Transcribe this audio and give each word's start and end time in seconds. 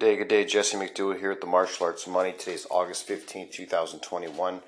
day, 0.00 0.16
good 0.16 0.28
day. 0.28 0.46
Jesse 0.46 0.78
McDougall 0.78 1.18
here 1.18 1.30
at 1.30 1.42
the 1.42 1.46
Martial 1.46 1.84
Arts 1.84 2.06
Money. 2.06 2.32
Today's 2.32 2.66
August 2.70 3.06
15th, 3.06 3.52
2021. 3.52 4.62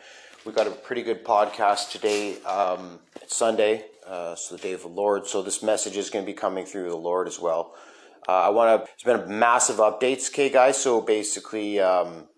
We 0.44 0.52
got 0.52 0.66
a 0.66 0.70
pretty 0.72 1.02
good 1.02 1.24
podcast 1.24 1.90
today. 1.90 2.38
Um, 2.42 2.98
it's 3.16 3.34
Sunday, 3.34 3.86
uh, 4.06 4.34
so 4.34 4.56
the 4.56 4.62
day 4.62 4.74
of 4.74 4.82
the 4.82 4.88
Lord. 4.88 5.26
So 5.26 5.40
this 5.40 5.62
message 5.62 5.96
is 5.96 6.10
going 6.10 6.22
to 6.22 6.30
be 6.30 6.36
coming 6.36 6.66
through 6.66 6.90
the 6.90 6.98
Lord 6.98 7.28
as 7.28 7.40
well. 7.40 7.74
Uh, 8.28 8.42
I 8.42 8.50
want 8.50 8.84
to, 8.84 8.92
there's 9.02 9.18
been 9.18 9.26
a 9.26 9.32
massive 9.34 9.76
updates, 9.76 10.28
okay, 10.28 10.50
guys? 10.50 10.76
So 10.76 11.00
basically, 11.00 11.80
um, 11.80 12.28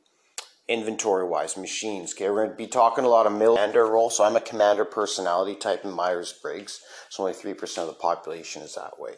inventory 0.69 1.27
wise, 1.27 1.57
machines, 1.57 2.15
okay? 2.15 2.31
We're 2.31 2.45
going 2.45 2.51
to 2.51 2.55
be 2.55 2.69
talking 2.69 3.05
a 3.05 3.09
lot 3.09 3.27
of 3.27 3.33
commander 3.33 3.87
role. 3.87 4.09
So 4.09 4.23
I'm 4.23 4.37
a 4.37 4.41
commander 4.41 4.85
personality 4.85 5.57
type 5.57 5.85
in 5.85 5.91
Myers 5.91 6.33
Briggs. 6.41 6.79
So 7.09 7.25
only 7.25 7.35
3% 7.35 7.79
of 7.79 7.89
the 7.89 7.95
population 7.95 8.63
is 8.63 8.77
that 8.77 9.01
way. 9.01 9.15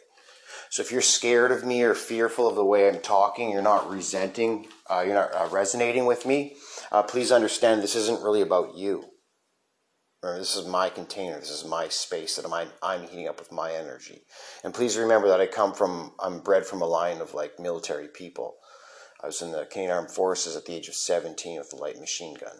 So 0.69 0.81
if 0.81 0.91
you're 0.91 1.01
scared 1.01 1.51
of 1.51 1.65
me 1.65 1.81
or 1.83 1.93
fearful 1.93 2.47
of 2.47 2.55
the 2.55 2.65
way 2.65 2.87
I'm 2.87 2.99
talking, 2.99 3.49
you're 3.49 3.61
not 3.61 3.89
resenting, 3.89 4.67
uh, 4.89 5.03
you're 5.05 5.15
not 5.15 5.33
uh, 5.33 5.47
resonating 5.51 6.05
with 6.05 6.25
me, 6.25 6.55
uh, 6.91 7.03
please 7.03 7.31
understand 7.31 7.81
this 7.81 7.95
isn't 7.95 8.23
really 8.23 8.41
about 8.41 8.75
you. 8.75 9.05
Or 10.23 10.37
this 10.37 10.55
is 10.55 10.67
my 10.67 10.89
container. 10.89 11.39
This 11.39 11.51
is 11.51 11.63
my 11.63 11.87
space 11.89 12.35
that 12.35 12.51
I'm, 12.51 12.69
I'm 12.81 13.03
heating 13.03 13.27
up 13.27 13.39
with 13.39 13.51
my 13.51 13.71
energy. 13.71 14.21
And 14.63 14.73
please 14.73 14.97
remember 14.97 15.27
that 15.27 15.39
I 15.39 15.45
come 15.45 15.73
from, 15.73 16.13
I'm 16.19 16.39
bred 16.39 16.65
from 16.65 16.81
a 16.81 16.87
line 16.87 17.21
of 17.21 17.33
like 17.33 17.59
military 17.59 18.07
people. 18.07 18.55
I 19.23 19.27
was 19.27 19.41
in 19.41 19.51
the 19.51 19.65
Canadian 19.65 19.95
Armed 19.95 20.11
Forces 20.11 20.55
at 20.55 20.65
the 20.65 20.73
age 20.73 20.87
of 20.87 20.95
17 20.95 21.57
with 21.59 21.71
a 21.73 21.75
light 21.75 21.99
machine 21.99 22.35
gun. 22.35 22.57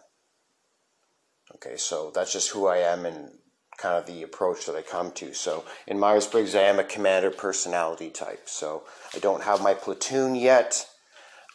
Okay, 1.56 1.76
so 1.76 2.12
that's 2.14 2.32
just 2.32 2.50
who 2.50 2.66
I 2.66 2.78
am 2.78 3.06
and 3.06 3.30
kind 3.78 3.96
of 3.96 4.06
the 4.06 4.22
approach 4.22 4.66
that 4.66 4.76
I 4.76 4.82
come 4.82 5.12
to. 5.12 5.32
So 5.32 5.64
in 5.86 5.98
Myers 5.98 6.26
Briggs, 6.26 6.54
I 6.54 6.62
am 6.62 6.78
a 6.78 6.84
commander 6.84 7.30
personality 7.30 8.10
type. 8.10 8.48
So 8.48 8.82
I 9.14 9.18
don't 9.20 9.44
have 9.44 9.62
my 9.62 9.72
platoon 9.72 10.34
yet, 10.34 10.84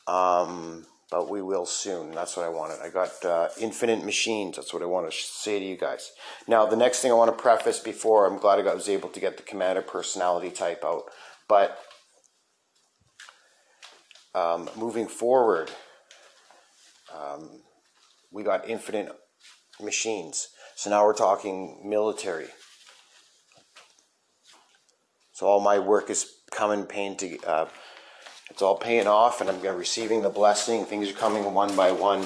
um, 0.08 0.86
but 1.12 1.30
we 1.30 1.42
will 1.42 1.66
soon. 1.66 2.12
That's 2.12 2.38
what 2.38 2.46
I 2.46 2.50
wanted. 2.50 2.80
I 2.82 2.90
got 2.90 3.24
uh, 3.26 3.50
infinite 3.60 4.04
machines. 4.04 4.56
That's 4.56 4.74
what 4.74 4.82
I 4.82 4.86
want 4.86 5.12
to 5.12 5.16
say 5.16 5.60
to 5.60 5.66
you 5.66 5.78
guys. 5.78 6.12
Now, 6.48 6.66
the 6.66 6.78
next 6.78 7.02
thing 7.02 7.12
I 7.12 7.16
want 7.16 7.36
to 7.36 7.40
preface 7.40 7.80
before, 7.80 8.26
I'm 8.26 8.40
glad 8.40 8.66
I 8.66 8.74
was 8.74 8.90
able 8.90 9.10
to 9.10 9.20
get 9.20 9.38
the 9.38 9.44
commander 9.44 9.82
personality 9.82 10.50
type 10.50 10.84
out. 10.86 11.04
But 11.50 11.78
um, 14.34 14.70
moving 14.78 15.08
forward, 15.08 15.70
um, 17.14 17.62
we 18.32 18.44
got 18.44 18.68
infinite 18.68 19.12
machines. 19.82 20.48
So 20.84 20.90
now 20.90 21.06
we're 21.06 21.14
talking 21.14 21.80
military. 21.86 22.48
So 25.32 25.48
all 25.48 25.62
my 25.62 25.80
work 25.80 26.10
is 26.10 26.30
coming, 26.52 26.84
paying 26.84 27.16
to, 27.20 27.40
uh, 27.48 27.70
it's 28.50 28.62
all 28.62 28.76
paying 28.76 29.08
off, 29.08 29.40
and 29.40 29.50
I'm 29.50 29.62
receiving 29.78 30.24
the 30.24 30.30
blessing. 30.30 30.84
Things 30.84 31.10
are 31.10 31.14
coming 31.14 31.54
one 31.54 31.74
by 31.78 31.94
one. 31.94 32.26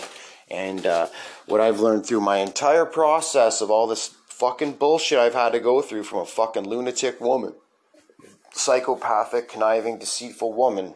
And 0.50 0.88
uh, 0.88 1.10
what 1.46 1.62
I've 1.62 1.82
learned 1.82 2.08
through 2.08 2.22
my 2.22 2.38
entire 2.38 2.88
process 2.88 3.62
of 3.62 3.70
all 3.70 3.86
this 3.86 4.16
fucking 4.28 4.78
bullshit 4.78 5.20
I've 5.20 5.36
had 5.36 5.52
to 5.52 5.60
go 5.60 5.84
through 5.84 6.06
from 6.06 6.22
a 6.22 6.26
fucking 6.26 6.68
lunatic 6.68 7.22
woman, 7.22 7.54
psychopathic, 8.54 9.50
conniving, 9.50 10.00
deceitful 10.00 10.52
woman, 10.52 10.96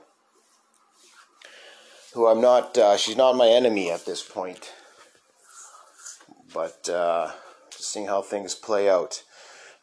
who 2.16 2.26
I'm 2.26 2.42
not, 2.42 2.76
uh, 2.76 2.98
she's 2.98 3.18
not 3.18 3.36
my 3.36 3.50
enemy 3.50 3.92
at 3.92 4.08
this 4.08 4.24
point. 4.24 4.74
But 6.52 6.90
uh, 6.90 7.30
seeing 7.84 8.08
how 8.08 8.22
things 8.22 8.56
play 8.56 8.90
out. 8.90 9.24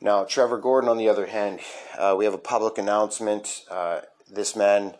Now, 0.00 0.24
Trevor 0.24 0.58
Gordon, 0.58 0.88
on 0.88 0.96
the 0.96 1.08
other 1.08 1.26
hand, 1.26 1.60
uh, 1.98 2.14
we 2.16 2.24
have 2.24 2.34
a 2.34 2.38
public 2.38 2.78
announcement. 2.78 3.64
Uh, 3.70 4.00
this 4.30 4.54
man, 4.54 4.94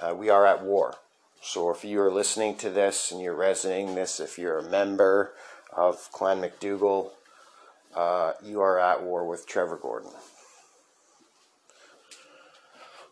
uh, 0.00 0.14
we 0.14 0.28
are 0.28 0.46
at 0.46 0.62
war. 0.62 0.96
So 1.40 1.70
if 1.70 1.84
you 1.84 2.00
are 2.00 2.12
listening 2.12 2.56
to 2.58 2.70
this 2.70 3.10
and 3.10 3.20
you're 3.20 3.34
resonating 3.34 3.94
this, 3.94 4.20
if 4.20 4.38
you're 4.38 4.58
a 4.58 4.68
member 4.68 5.32
of 5.74 6.10
Clan 6.12 6.42
McDougall, 6.42 7.12
uh, 7.94 8.32
you 8.44 8.60
are 8.60 8.78
at 8.78 9.02
war 9.02 9.26
with 9.26 9.46
Trevor 9.46 9.76
Gordon. 9.76 10.10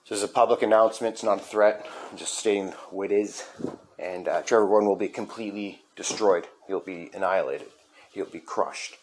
This 0.08 0.18
is 0.18 0.24
a 0.24 0.28
public 0.28 0.62
announcement. 0.62 1.14
It's 1.14 1.22
not 1.24 1.40
a 1.40 1.44
threat. 1.44 1.86
I'm 2.10 2.16
just 2.16 2.38
stating 2.38 2.68
what 2.90 3.10
is. 3.10 3.44
And 3.98 4.28
uh, 4.28 4.42
Trevor 4.42 4.66
Gordon 4.66 4.88
will 4.88 4.96
be 4.96 5.08
completely 5.08 5.82
destroyed. 5.96 6.46
He'll 6.68 6.80
be 6.80 7.10
annihilated. 7.14 7.68
He'll 8.12 8.26
be 8.26 8.38
crushed. 8.38 8.98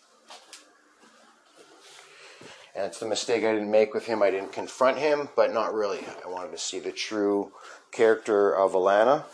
And 2.76 2.86
it's 2.86 3.00
the 3.00 3.08
mistake 3.08 3.44
I 3.44 3.54
didn't 3.54 3.70
make 3.70 3.94
with 3.94 4.08
him. 4.08 4.24
I 4.24 4.32
didn't 4.32 4.52
confront 4.52 4.98
him, 4.98 5.30
but 5.36 5.54
not 5.54 5.74
really. 5.74 6.00
I 6.26 6.30
wanted 6.30 6.52
to 6.52 6.58
see 6.58 6.80
the 6.80 6.92
true 6.92 7.52
character 7.92 8.56
of 8.56 8.72
Alana. 8.74 9.26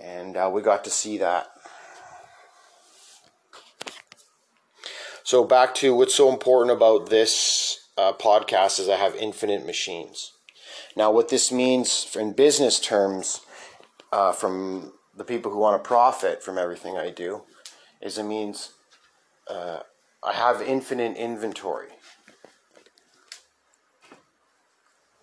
And 0.00 0.36
uh, 0.36 0.50
we 0.52 0.62
got 0.62 0.84
to 0.84 0.90
see 0.90 1.18
that. 1.18 1.48
So, 5.24 5.44
back 5.44 5.74
to 5.76 5.94
what's 5.94 6.14
so 6.14 6.30
important 6.30 6.76
about 6.76 7.08
this 7.08 7.88
uh, 7.96 8.12
podcast 8.12 8.78
is 8.78 8.88
I 8.88 8.96
have 8.96 9.14
infinite 9.16 9.64
machines. 9.64 10.32
Now, 10.96 11.10
what 11.10 11.28
this 11.28 11.50
means 11.50 12.14
in 12.18 12.32
business 12.32 12.78
terms, 12.78 13.40
uh, 14.12 14.32
from 14.32 14.92
the 15.16 15.24
people 15.24 15.50
who 15.50 15.58
want 15.58 15.82
to 15.82 15.86
profit 15.86 16.42
from 16.42 16.58
everything 16.58 16.96
I 16.96 17.10
do, 17.10 17.42
is 18.00 18.18
it 18.18 18.24
means 18.24 18.72
uh, 19.48 19.80
I 20.24 20.32
have 20.34 20.62
infinite 20.62 21.16
inventory. 21.16 21.88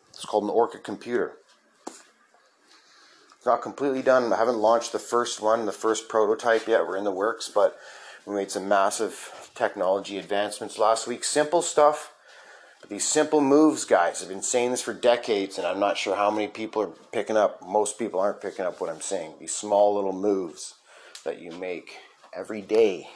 It's 0.10 0.26
called 0.26 0.44
an 0.44 0.50
Orca 0.50 0.78
computer. 0.78 1.34
It's 3.38 3.46
not 3.46 3.62
completely 3.62 4.02
done. 4.02 4.34
I 4.34 4.38
haven't 4.38 4.58
launched 4.58 4.92
the 4.92 5.00
first 5.00 5.42
one, 5.42 5.66
the 5.66 5.72
first 5.72 6.10
prototype 6.10 6.68
yet. 6.68 6.86
We're 6.86 6.98
in 6.98 7.06
the 7.06 7.12
works, 7.12 7.50
but 7.54 7.78
we 8.26 8.36
made 8.36 8.52
some 8.52 8.68
massive 8.68 9.50
technology 9.56 10.18
advancements 10.18 10.78
last 10.78 11.08
week. 11.08 11.24
Simple 11.24 11.62
stuff, 11.62 12.12
but 12.82 12.90
these 12.90 13.08
simple 13.08 13.40
moves, 13.40 13.86
guys, 13.86 14.22
I've 14.22 14.28
been 14.28 14.42
saying 14.42 14.72
this 14.72 14.82
for 14.82 14.94
decades, 14.94 15.58
and 15.58 15.66
I'm 15.66 15.80
not 15.80 15.98
sure 15.98 16.18
how 16.18 16.30
many 16.30 16.50
people 16.50 16.82
are 16.82 16.92
picking 17.14 17.38
up. 17.38 17.66
Most 17.66 17.98
people 17.98 18.20
aren't 18.20 18.42
picking 18.42 18.66
up 18.66 18.82
what 18.82 18.90
I'm 18.90 19.00
saying. 19.00 19.36
These 19.40 19.56
small 19.56 19.96
little 19.96 20.12
moves 20.12 20.74
that 21.24 21.40
you 21.40 21.54
make 21.54 21.96
every 22.34 22.62
day 22.62 23.08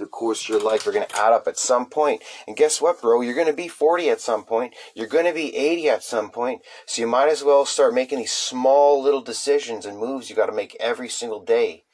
the 0.00 0.06
course 0.06 0.42
of 0.42 0.48
your 0.48 0.60
life 0.60 0.86
are 0.86 0.92
going 0.92 1.06
to 1.06 1.16
add 1.16 1.32
up 1.32 1.46
at 1.46 1.58
some 1.58 1.86
point. 1.86 2.22
And 2.48 2.56
guess 2.56 2.80
what, 2.80 3.00
bro? 3.00 3.20
You're 3.20 3.34
going 3.34 3.46
to 3.46 3.52
be 3.52 3.68
40 3.68 4.10
at 4.10 4.20
some 4.20 4.44
point. 4.44 4.74
You're 4.94 5.06
going 5.06 5.26
to 5.26 5.32
be 5.32 5.54
80 5.54 5.88
at 5.90 6.02
some 6.02 6.30
point. 6.30 6.62
So 6.86 7.02
you 7.02 7.06
might 7.06 7.28
as 7.28 7.44
well 7.44 7.64
start 7.64 7.94
making 7.94 8.18
these 8.18 8.32
small 8.32 9.00
little 9.00 9.20
decisions 9.20 9.86
and 9.86 9.98
moves 9.98 10.28
you 10.28 10.34
got 10.34 10.46
to 10.46 10.52
make 10.52 10.76
every 10.80 11.08
single 11.08 11.44
day. 11.44 11.84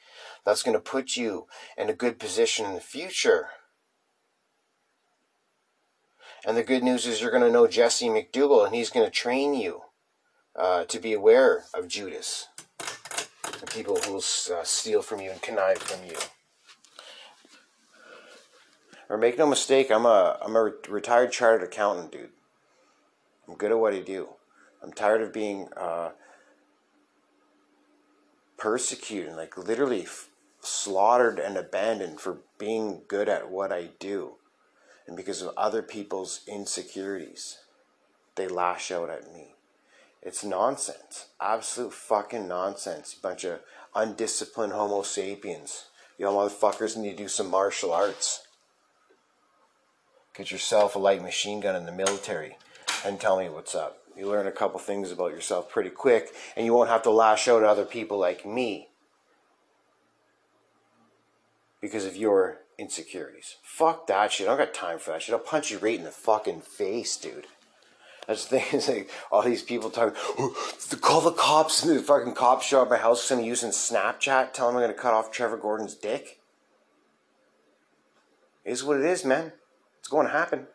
That's 0.45 0.63
going 0.63 0.75
to 0.75 0.81
put 0.81 1.17
you 1.17 1.47
in 1.77 1.89
a 1.89 1.93
good 1.93 2.17
position 2.17 2.65
in 2.65 2.73
the 2.73 2.79
future. 2.79 3.49
And 6.45 6.55
the 6.55 6.63
good 6.63 6.83
news 6.83 7.05
is 7.05 7.21
you're 7.21 7.31
going 7.31 7.43
to 7.43 7.51
know 7.51 7.67
Jesse 7.67 8.07
McDougall 8.07 8.65
and 8.65 8.73
he's 8.73 8.89
going 8.89 9.05
to 9.05 9.11
train 9.11 9.53
you 9.53 9.81
uh, 10.55 10.85
to 10.85 10.99
be 10.99 11.11
aware 11.11 11.65
of 11.73 11.89
Judas. 11.89 12.47
The 12.79 13.67
people 13.69 13.97
who 13.97 14.13
will 14.13 14.19
uh, 14.19 14.63
steal 14.63 15.01
from 15.01 15.19
you 15.19 15.31
and 15.31 15.41
connive 15.41 15.79
from 15.79 16.05
you. 16.07 16.15
Or 19.09 19.17
make 19.17 19.37
no 19.37 19.45
mistake, 19.45 19.89
I'm 19.89 20.05
a 20.05 20.37
I'm 20.41 20.55
a 20.55 20.71
retired 20.89 21.31
chartered 21.31 21.67
accountant, 21.67 22.11
dude. 22.11 22.29
I'm 23.47 23.55
good 23.55 23.71
at 23.71 23.79
what 23.79 23.93
I 23.93 24.01
do. 24.01 24.29
I'm 24.83 24.91
tired 24.91 25.21
of 25.21 25.33
being 25.33 25.69
uh, 25.77 26.11
persecuted, 28.57 29.35
like 29.35 29.57
literally 29.57 30.03
f- 30.03 30.29
slaughtered 30.59 31.39
and 31.39 31.57
abandoned 31.57 32.19
for 32.19 32.39
being 32.57 33.01
good 33.07 33.29
at 33.29 33.49
what 33.49 33.71
I 33.71 33.89
do, 33.99 34.33
and 35.07 35.15
because 35.15 35.41
of 35.41 35.53
other 35.55 35.81
people's 35.81 36.41
insecurities, 36.47 37.59
they 38.35 38.47
lash 38.47 38.91
out 38.91 39.09
at 39.09 39.33
me. 39.33 39.55
It's 40.21 40.43
nonsense, 40.43 41.27
absolute 41.39 41.93
fucking 41.93 42.47
nonsense. 42.47 43.13
Bunch 43.13 43.45
of 43.45 43.61
undisciplined 43.95 44.73
Homo 44.73 45.03
sapiens. 45.03 45.85
Y'all 46.17 46.35
motherfuckers 46.35 46.97
need 46.97 47.11
to 47.11 47.23
do 47.23 47.27
some 47.27 47.49
martial 47.49 47.93
arts. 47.93 48.46
Get 50.37 50.51
yourself 50.51 50.95
a 50.95 50.99
light 50.99 51.23
machine 51.23 51.61
gun 51.61 51.75
in 51.75 51.87
the 51.87 51.91
military 51.91 52.57
and 53.03 53.19
tell 53.19 53.39
me 53.39 53.49
what's 53.49 53.73
up. 53.73 53.97
You 54.15 54.27
learn 54.27 54.45
a 54.45 54.51
couple 54.51 54.79
things 54.79 55.11
about 55.11 55.31
yourself 55.31 55.69
pretty 55.69 55.89
quick, 55.89 56.29
and 56.55 56.63
you 56.63 56.73
won't 56.73 56.89
have 56.89 57.01
to 57.03 57.09
lash 57.09 57.47
out 57.47 57.63
at 57.63 57.69
other 57.69 57.85
people 57.85 58.19
like 58.19 58.45
me 58.45 58.89
because 61.81 62.05
of 62.05 62.15
your 62.15 62.59
insecurities. 62.77 63.55
Fuck 63.63 64.05
that 64.07 64.31
shit. 64.31 64.47
I 64.47 64.51
don't 64.51 64.59
got 64.59 64.73
time 64.75 64.99
for 64.99 65.11
that 65.11 65.23
shit. 65.23 65.33
I'll 65.33 65.39
punch 65.39 65.71
you 65.71 65.79
right 65.79 65.97
in 65.97 66.03
the 66.05 66.11
fucking 66.11 66.61
face, 66.61 67.17
dude. 67.17 67.47
That's 68.27 68.45
the 68.45 68.59
thing. 68.59 68.65
Is 68.79 68.87
like 68.87 69.09
all 69.31 69.41
these 69.41 69.63
people 69.63 69.89
talking. 69.89 70.19
Oh, 70.37 70.55
call 71.01 71.21
the 71.21 71.31
cops. 71.31 71.81
The 71.81 71.99
fucking 71.99 72.35
cops 72.35 72.67
show 72.67 72.81
up 72.81 72.87
at 72.87 72.91
my 72.91 72.97
house 72.97 73.31
I'm 73.31 73.39
using 73.39 73.71
Snapchat. 73.71 74.53
Tell 74.53 74.67
them 74.67 74.75
I'm 74.75 74.83
gonna 74.83 74.93
cut 74.93 75.13
off 75.13 75.31
Trevor 75.31 75.57
Gordon's 75.57 75.95
dick. 75.95 76.39
It 78.65 78.71
is 78.71 78.83
what 78.83 78.99
it 78.99 79.05
is, 79.05 79.25
man. 79.25 79.53
It's 79.99 80.07
going 80.07 80.27
to 80.27 80.33
happen. 80.33 80.67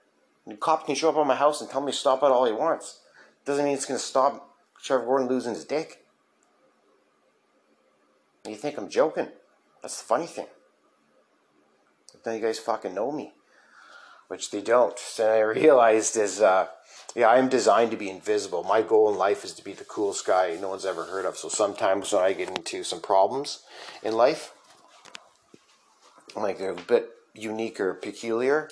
The 0.47 0.57
cop 0.57 0.87
can 0.87 0.95
show 0.95 1.09
up 1.09 1.17
on 1.17 1.27
my 1.27 1.37
house 1.37 1.61
and 1.61 1.71
tell 1.71 1.81
me 1.81 1.93
to 1.93 1.99
stop 1.99 2.23
it 2.23 2.27
all 2.27 2.45
he 2.45 2.53
wants. 2.53 3.01
Doesn't 3.45 3.65
mean 3.65 3.75
it's 3.75 3.87
going 3.87 3.99
to 3.99 4.05
stop 4.05 4.57
Trevor 4.83 5.05
Gordon 5.05 5.29
losing 5.29 5.55
his 5.55 5.65
dick. 5.65 6.05
You 8.47 8.57
think 8.57 8.77
I'm 8.77 8.89
joking? 8.89 9.29
That's 9.81 9.99
the 9.99 10.05
funny 10.05 10.27
thing. 10.27 10.47
Then 12.25 12.37
you 12.37 12.43
guys 12.43 12.59
fucking 12.59 12.95
know 12.95 13.11
me, 13.11 13.33
which 14.29 14.51
they 14.51 14.61
don't. 14.61 14.99
So 14.99 15.29
I 15.29 15.41
realized 15.41 16.17
is, 16.17 16.41
uh, 16.41 16.67
yeah, 17.15 17.29
I'm 17.29 17.49
designed 17.49 17.91
to 17.93 17.97
be 17.97 18.11
invisible. 18.11 18.65
My 18.65 18.83
goal 18.83 19.11
in 19.11 19.19
life 19.19 19.45
is 19.45 19.53
to 19.55 19.65
be 19.65 19.73
the 19.73 19.85
coolest 19.85 20.27
guy 20.27 20.57
no 20.61 20.69
one's 20.69 20.87
ever 20.87 21.05
heard 21.05 21.25
of. 21.25 21.37
So 21.37 21.49
sometimes 21.49 22.13
when 22.13 22.23
I 22.23 22.33
get 22.33 22.49
into 22.49 22.85
some 22.85 23.01
problems 23.01 23.63
in 24.03 24.15
life, 24.15 24.53
like 26.37 26.59
they're 26.59 26.73
a 26.73 26.77
bit 26.77 27.11
unique 27.35 27.81
or 27.81 27.95
peculiar 27.95 28.69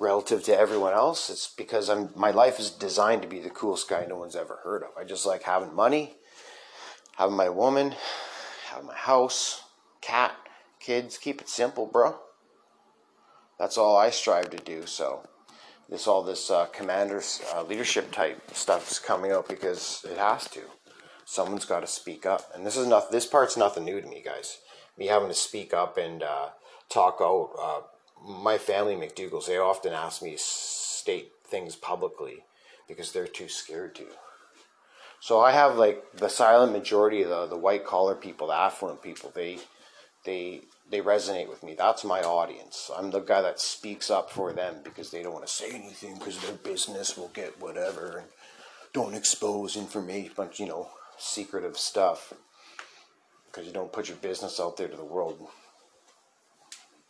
relative 0.00 0.42
to 0.44 0.58
everyone 0.58 0.94
else. 0.94 1.30
It's 1.30 1.46
because 1.46 1.88
I'm 1.88 2.10
my 2.16 2.30
life 2.30 2.58
is 2.58 2.70
designed 2.70 3.22
to 3.22 3.28
be 3.28 3.38
the 3.38 3.50
coolest 3.50 3.88
guy 3.88 4.06
no 4.08 4.16
one's 4.16 4.34
ever 4.34 4.58
heard 4.64 4.82
of. 4.82 4.90
I 4.98 5.04
just 5.04 5.26
like 5.26 5.42
having 5.44 5.74
money, 5.74 6.16
having 7.16 7.36
my 7.36 7.50
woman, 7.50 7.94
having 8.70 8.86
my 8.86 8.96
house, 8.96 9.62
cat, 10.00 10.34
kids. 10.80 11.18
Keep 11.18 11.42
it 11.42 11.48
simple, 11.48 11.86
bro. 11.86 12.18
That's 13.58 13.76
all 13.76 13.96
I 13.96 14.08
strive 14.10 14.50
to 14.50 14.56
do. 14.56 14.86
So 14.86 15.28
this 15.90 16.06
all 16.06 16.22
this 16.22 16.50
uh, 16.50 16.66
commander's 16.66 17.42
uh, 17.54 17.62
leadership 17.62 18.10
type 18.10 18.40
stuff 18.54 18.90
is 18.90 18.98
coming 18.98 19.32
out 19.32 19.48
because 19.48 20.04
it 20.10 20.16
has 20.16 20.48
to. 20.50 20.62
Someone's 21.26 21.66
got 21.66 21.80
to 21.80 21.86
speak 21.86 22.26
up, 22.26 22.50
and 22.54 22.66
this 22.66 22.76
is 22.76 22.88
not 22.88 23.12
this 23.12 23.26
part's 23.26 23.56
nothing 23.56 23.84
new 23.84 24.00
to 24.00 24.08
me, 24.08 24.22
guys. 24.24 24.58
Me 24.98 25.06
having 25.06 25.28
to 25.28 25.34
speak 25.34 25.72
up 25.74 25.98
and 25.98 26.22
uh, 26.22 26.48
talk 26.88 27.18
out. 27.20 27.84
My 28.24 28.58
family 28.58 28.94
McDougall's 28.94 29.46
they 29.46 29.56
often 29.56 29.92
ask 29.92 30.22
me 30.22 30.32
to 30.32 30.38
state 30.38 31.32
things 31.44 31.76
publicly 31.76 32.44
because 32.88 33.12
they're 33.12 33.26
too 33.26 33.48
scared 33.48 33.94
to. 33.96 34.06
So 35.20 35.40
I 35.40 35.52
have 35.52 35.76
like 35.76 36.02
the 36.14 36.28
silent 36.28 36.72
majority 36.72 37.22
of 37.22 37.28
the, 37.28 37.46
the 37.46 37.56
white 37.56 37.84
collar 37.84 38.14
people, 38.14 38.48
the 38.48 38.54
affluent 38.54 39.02
people. 39.02 39.30
They 39.34 39.58
they 40.24 40.62
they 40.90 41.00
resonate 41.00 41.48
with 41.48 41.62
me. 41.62 41.74
That's 41.76 42.04
my 42.04 42.20
audience. 42.20 42.90
I'm 42.96 43.10
the 43.10 43.20
guy 43.20 43.42
that 43.42 43.60
speaks 43.60 44.10
up 44.10 44.30
for 44.30 44.52
them 44.52 44.76
because 44.82 45.10
they 45.10 45.22
don't 45.22 45.32
want 45.32 45.46
to 45.46 45.52
say 45.52 45.70
anything 45.70 46.14
because 46.14 46.38
their 46.40 46.54
business 46.56 47.16
will 47.16 47.28
get 47.28 47.60
whatever 47.60 48.18
and 48.18 48.28
don't 48.92 49.14
expose 49.14 49.76
information, 49.76 50.32
but 50.36 50.58
you 50.58 50.66
know, 50.66 50.88
secretive 51.18 51.76
stuff 51.76 52.32
because 53.46 53.66
you 53.66 53.72
don't 53.72 53.92
put 53.92 54.08
your 54.08 54.16
business 54.18 54.58
out 54.58 54.76
there 54.76 54.88
to 54.88 54.96
the 54.96 55.04
world. 55.04 55.48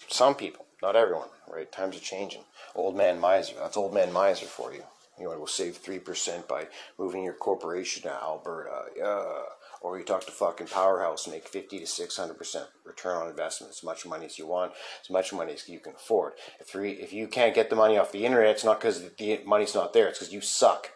Some 0.09 0.35
people, 0.35 0.67
not 0.83 0.97
everyone, 0.97 1.29
right? 1.49 1.71
Times 1.71 1.97
are 1.97 2.01
changing. 2.01 2.45
Old 2.75 2.97
man 2.97 3.21
miser. 3.21 3.55
That's 3.59 3.77
old 3.77 3.95
man 3.95 4.13
miser 4.13 4.47
for 4.47 4.73
you. 4.73 4.83
You 5.19 5.29
want 5.29 5.47
to 5.47 5.53
save 5.53 5.77
three 5.77 5.99
percent 5.99 6.49
by 6.49 6.69
moving 6.99 7.25
your 7.25 7.35
corporation 7.35 8.03
to 8.03 8.13
Alberta. 8.13 8.85
Yeah 8.97 9.43
or 9.81 9.99
you 9.99 10.05
talk 10.05 10.25
to 10.27 10.33
fucking 10.33 10.67
Powerhouse 10.67 11.27
make 11.27 11.49
50 11.49 11.79
to 11.79 11.85
600% 11.85 12.67
return 12.85 13.17
on 13.17 13.29
investment, 13.29 13.73
as 13.73 13.83
much 13.83 14.05
money 14.05 14.27
as 14.27 14.39
you 14.39 14.47
want, 14.47 14.73
as 15.03 15.11
much 15.11 15.33
money 15.33 15.53
as 15.53 15.69
you 15.69 15.79
can 15.79 15.95
afford. 15.95 16.35
If, 16.61 16.69
three, 16.69 16.93
if 16.93 17.13
you 17.13 17.27
can't 17.27 17.55
get 17.55 17.71
the 17.71 17.77
money 17.77 17.97
off 17.97 18.13
the 18.13 18.27
internet, 18.27 18.51
it's 18.51 18.65
not 18.65 18.79
because 18.79 19.03
the 19.03 19.41
money's 19.47 19.75
not 19.75 19.93
there, 19.93 20.09
it's 20.09 20.19
because 20.19 20.33
you 20.33 20.43
suck. 20.43 20.91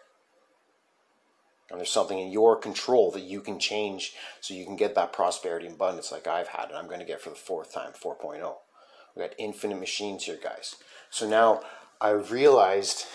And 1.71 1.79
there's 1.79 1.89
something 1.89 2.19
in 2.19 2.31
your 2.31 2.55
control 2.55 3.09
that 3.11 3.23
you 3.23 3.41
can 3.41 3.59
change 3.59 4.13
so 4.39 4.53
you 4.53 4.65
can 4.65 4.75
get 4.75 4.93
that 4.93 5.13
prosperity 5.13 5.65
and 5.65 5.75
abundance 5.75 6.11
like 6.11 6.27
I've 6.27 6.49
had, 6.49 6.69
and 6.69 6.77
I'm 6.77 6.85
going 6.85 6.99
to 6.99 7.05
get 7.05 7.21
for 7.21 7.31
the 7.31 7.35
fourth 7.35 7.73
time, 7.73 7.91
4.0. 7.93 8.53
We 9.15 9.21
got 9.21 9.33
infinite 9.37 9.79
machines 9.79 10.25
here, 10.25 10.39
guys. 10.41 10.75
So 11.09 11.27
now 11.27 11.61
I've 12.01 12.31
realized 12.31 13.05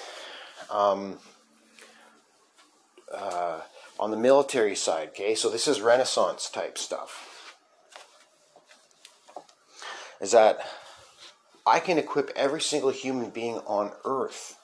um, 0.71 1.19
uh, 3.13 3.61
on 3.99 4.11
the 4.11 4.17
military 4.17 4.75
side, 4.75 5.09
okay? 5.09 5.35
So 5.35 5.51
this 5.51 5.69
is 5.69 5.81
Renaissance 5.81 6.49
type 6.49 6.79
stuff. 6.79 7.57
Is 10.21 10.33
that 10.33 10.61
I 11.67 11.81
can 11.81 11.99
equip 11.99 12.31
every 12.35 12.61
single 12.61 12.91
human 12.91 13.31
being 13.31 13.57
on 13.67 13.93
earth 14.05 14.59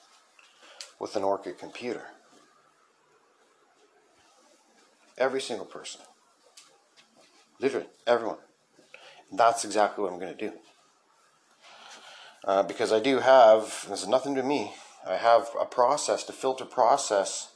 with 0.98 1.16
an 1.16 1.22
Orca 1.22 1.52
computer. 1.52 2.02
Every 5.18 5.40
single 5.40 5.66
person. 5.66 6.00
Literally, 7.60 7.86
everyone. 8.06 8.38
That's 9.32 9.64
exactly 9.64 10.02
what 10.02 10.12
I'm 10.12 10.18
going 10.18 10.36
to 10.36 10.50
do. 10.50 10.52
Uh, 12.46 12.62
because 12.62 12.92
I 12.92 13.00
do 13.00 13.18
have, 13.18 13.86
this 13.88 14.02
is 14.02 14.08
nothing 14.08 14.36
to 14.36 14.42
me, 14.42 14.72
I 15.06 15.16
have 15.16 15.48
a 15.60 15.64
process 15.64 16.22
to 16.24 16.32
filter 16.32 16.64
process 16.64 17.50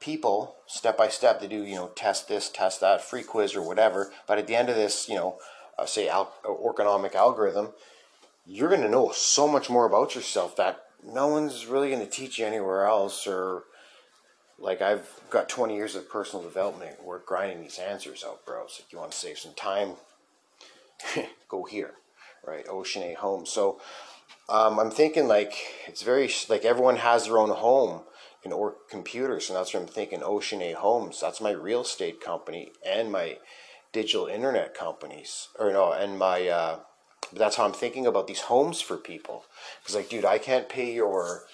people 0.00 0.56
step 0.66 0.96
by 0.96 1.08
step. 1.08 1.40
They 1.40 1.48
do, 1.48 1.62
you 1.62 1.74
know, 1.74 1.88
test 1.88 2.28
this, 2.28 2.48
test 2.48 2.80
that, 2.80 3.02
free 3.02 3.22
quiz 3.22 3.54
or 3.54 3.62
whatever. 3.62 4.12
But 4.26 4.38
at 4.38 4.46
the 4.46 4.56
end 4.56 4.68
of 4.68 4.76
this, 4.76 5.08
you 5.08 5.14
know, 5.14 5.38
uh, 5.78 5.86
say 5.86 6.08
al- 6.08 6.32
uh, 6.44 6.48
ergonomic 6.48 7.14
algorithm, 7.14 7.70
you're 8.46 8.68
going 8.68 8.80
to 8.82 8.88
know 8.88 9.10
so 9.12 9.46
much 9.46 9.68
more 9.68 9.84
about 9.84 10.14
yourself 10.14 10.56
that 10.56 10.84
no 11.04 11.28
one's 11.28 11.66
really 11.66 11.90
going 11.90 12.04
to 12.04 12.10
teach 12.10 12.38
you 12.38 12.46
anywhere 12.46 12.86
else. 12.86 13.26
Or 13.26 13.64
like 14.58 14.82
I've 14.82 15.08
got 15.28 15.48
20 15.48 15.76
years 15.76 15.94
of 15.94 16.08
personal 16.08 16.44
development 16.44 17.04
work 17.04 17.26
grinding 17.26 17.60
these 17.60 17.78
answers 17.78 18.24
out, 18.26 18.44
bro. 18.46 18.64
So 18.68 18.82
if 18.86 18.92
you 18.92 18.98
want 18.98 19.12
to 19.12 19.18
save 19.18 19.38
some 19.38 19.54
time, 19.54 19.92
go 21.48 21.64
here, 21.64 21.94
right? 22.44 22.66
Ocean 22.68 23.02
A 23.02 23.14
home. 23.14 23.46
So 23.46 23.80
um, 24.50 24.80
I'm 24.80 24.90
thinking 24.90 25.28
like 25.28 25.54
it's 25.86 26.02
very 26.02 26.30
like 26.48 26.64
everyone 26.64 26.96
has 26.96 27.24
their 27.24 27.38
own 27.38 27.50
home 27.50 28.02
and 28.44 28.52
or 28.52 28.76
computers, 28.90 29.48
and 29.48 29.56
that's 29.56 29.72
what 29.72 29.82
I'm 29.82 29.88
thinking. 29.88 30.22
Ocean 30.22 30.60
A 30.62 30.72
Homes, 30.72 31.20
that's 31.20 31.40
my 31.40 31.52
real 31.52 31.82
estate 31.82 32.20
company 32.20 32.72
and 32.84 33.12
my 33.12 33.38
digital 33.92 34.26
internet 34.26 34.74
companies, 34.74 35.48
or 35.58 35.72
no, 35.72 35.92
and 35.92 36.18
my. 36.18 36.48
Uh, 36.48 36.78
that's 37.32 37.54
how 37.54 37.64
I'm 37.64 37.72
thinking 37.72 38.06
about 38.06 38.26
these 38.26 38.40
homes 38.40 38.80
for 38.80 38.96
people. 38.96 39.44
Because 39.80 39.94
like, 39.94 40.08
dude, 40.08 40.24
I 40.24 40.38
can't 40.38 40.68
pay 40.68 40.92
your 40.92 41.44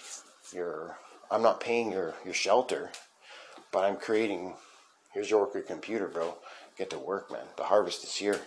your. 0.53 0.97
I'm 1.31 1.43
not 1.43 1.61
paying 1.61 1.93
your 1.93 2.15
your 2.25 2.35
shelter, 2.35 2.91
but 3.73 3.85
I'm 3.85 3.97
creating. 3.97 4.55
Here's 5.13 5.31
your 5.31 5.47
computer, 5.47 6.09
bro. 6.09 6.37
Get 6.79 6.91
to 6.91 6.99
work, 6.99 7.31
man. 7.31 7.47
The 7.57 7.65
harvest 7.65 8.05
is 8.05 8.17
here 8.17 8.41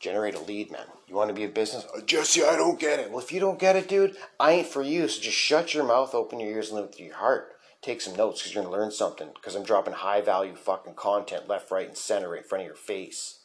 generate 0.00 0.34
a 0.34 0.40
lead, 0.40 0.70
man. 0.70 0.86
You 1.06 1.14
want 1.14 1.28
to 1.28 1.34
be 1.34 1.44
a 1.44 1.48
business? 1.48 1.86
Oh, 1.94 2.00
Jesse, 2.00 2.44
I 2.44 2.56
don't 2.56 2.78
get 2.78 3.00
it. 3.00 3.10
Well, 3.10 3.20
if 3.20 3.32
you 3.32 3.40
don't 3.40 3.58
get 3.58 3.76
it, 3.76 3.88
dude, 3.88 4.16
I 4.38 4.52
ain't 4.52 4.68
for 4.68 4.82
you. 4.82 5.08
So 5.08 5.20
just 5.20 5.36
shut 5.36 5.74
your 5.74 5.84
mouth, 5.84 6.14
open 6.14 6.40
your 6.40 6.50
ears, 6.50 6.68
and 6.68 6.76
live 6.76 6.88
with 6.88 7.00
your 7.00 7.16
heart. 7.16 7.52
Take 7.80 8.00
some 8.00 8.16
notes 8.16 8.40
because 8.40 8.54
you're 8.54 8.62
going 8.62 8.72
to 8.72 8.80
learn 8.80 8.90
something. 8.90 9.30
Because 9.34 9.54
I'm 9.54 9.64
dropping 9.64 9.94
high 9.94 10.20
value 10.20 10.54
fucking 10.54 10.94
content 10.94 11.48
left, 11.48 11.70
right, 11.70 11.88
and 11.88 11.96
center 11.96 12.30
right 12.30 12.42
in 12.42 12.48
front 12.48 12.62
of 12.62 12.66
your 12.66 12.76
face. 12.76 13.40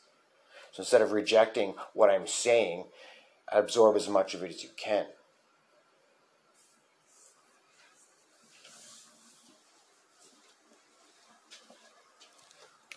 So 0.72 0.82
instead 0.82 1.02
of 1.02 1.12
rejecting 1.12 1.76
what 1.94 2.10
I'm 2.10 2.28
saying, 2.28 2.86
absorb 3.52 3.96
as 3.96 4.10
much 4.10 4.34
of 4.34 4.44
it 4.44 4.50
as 4.50 4.64
you 4.64 4.70
can. 4.76 5.06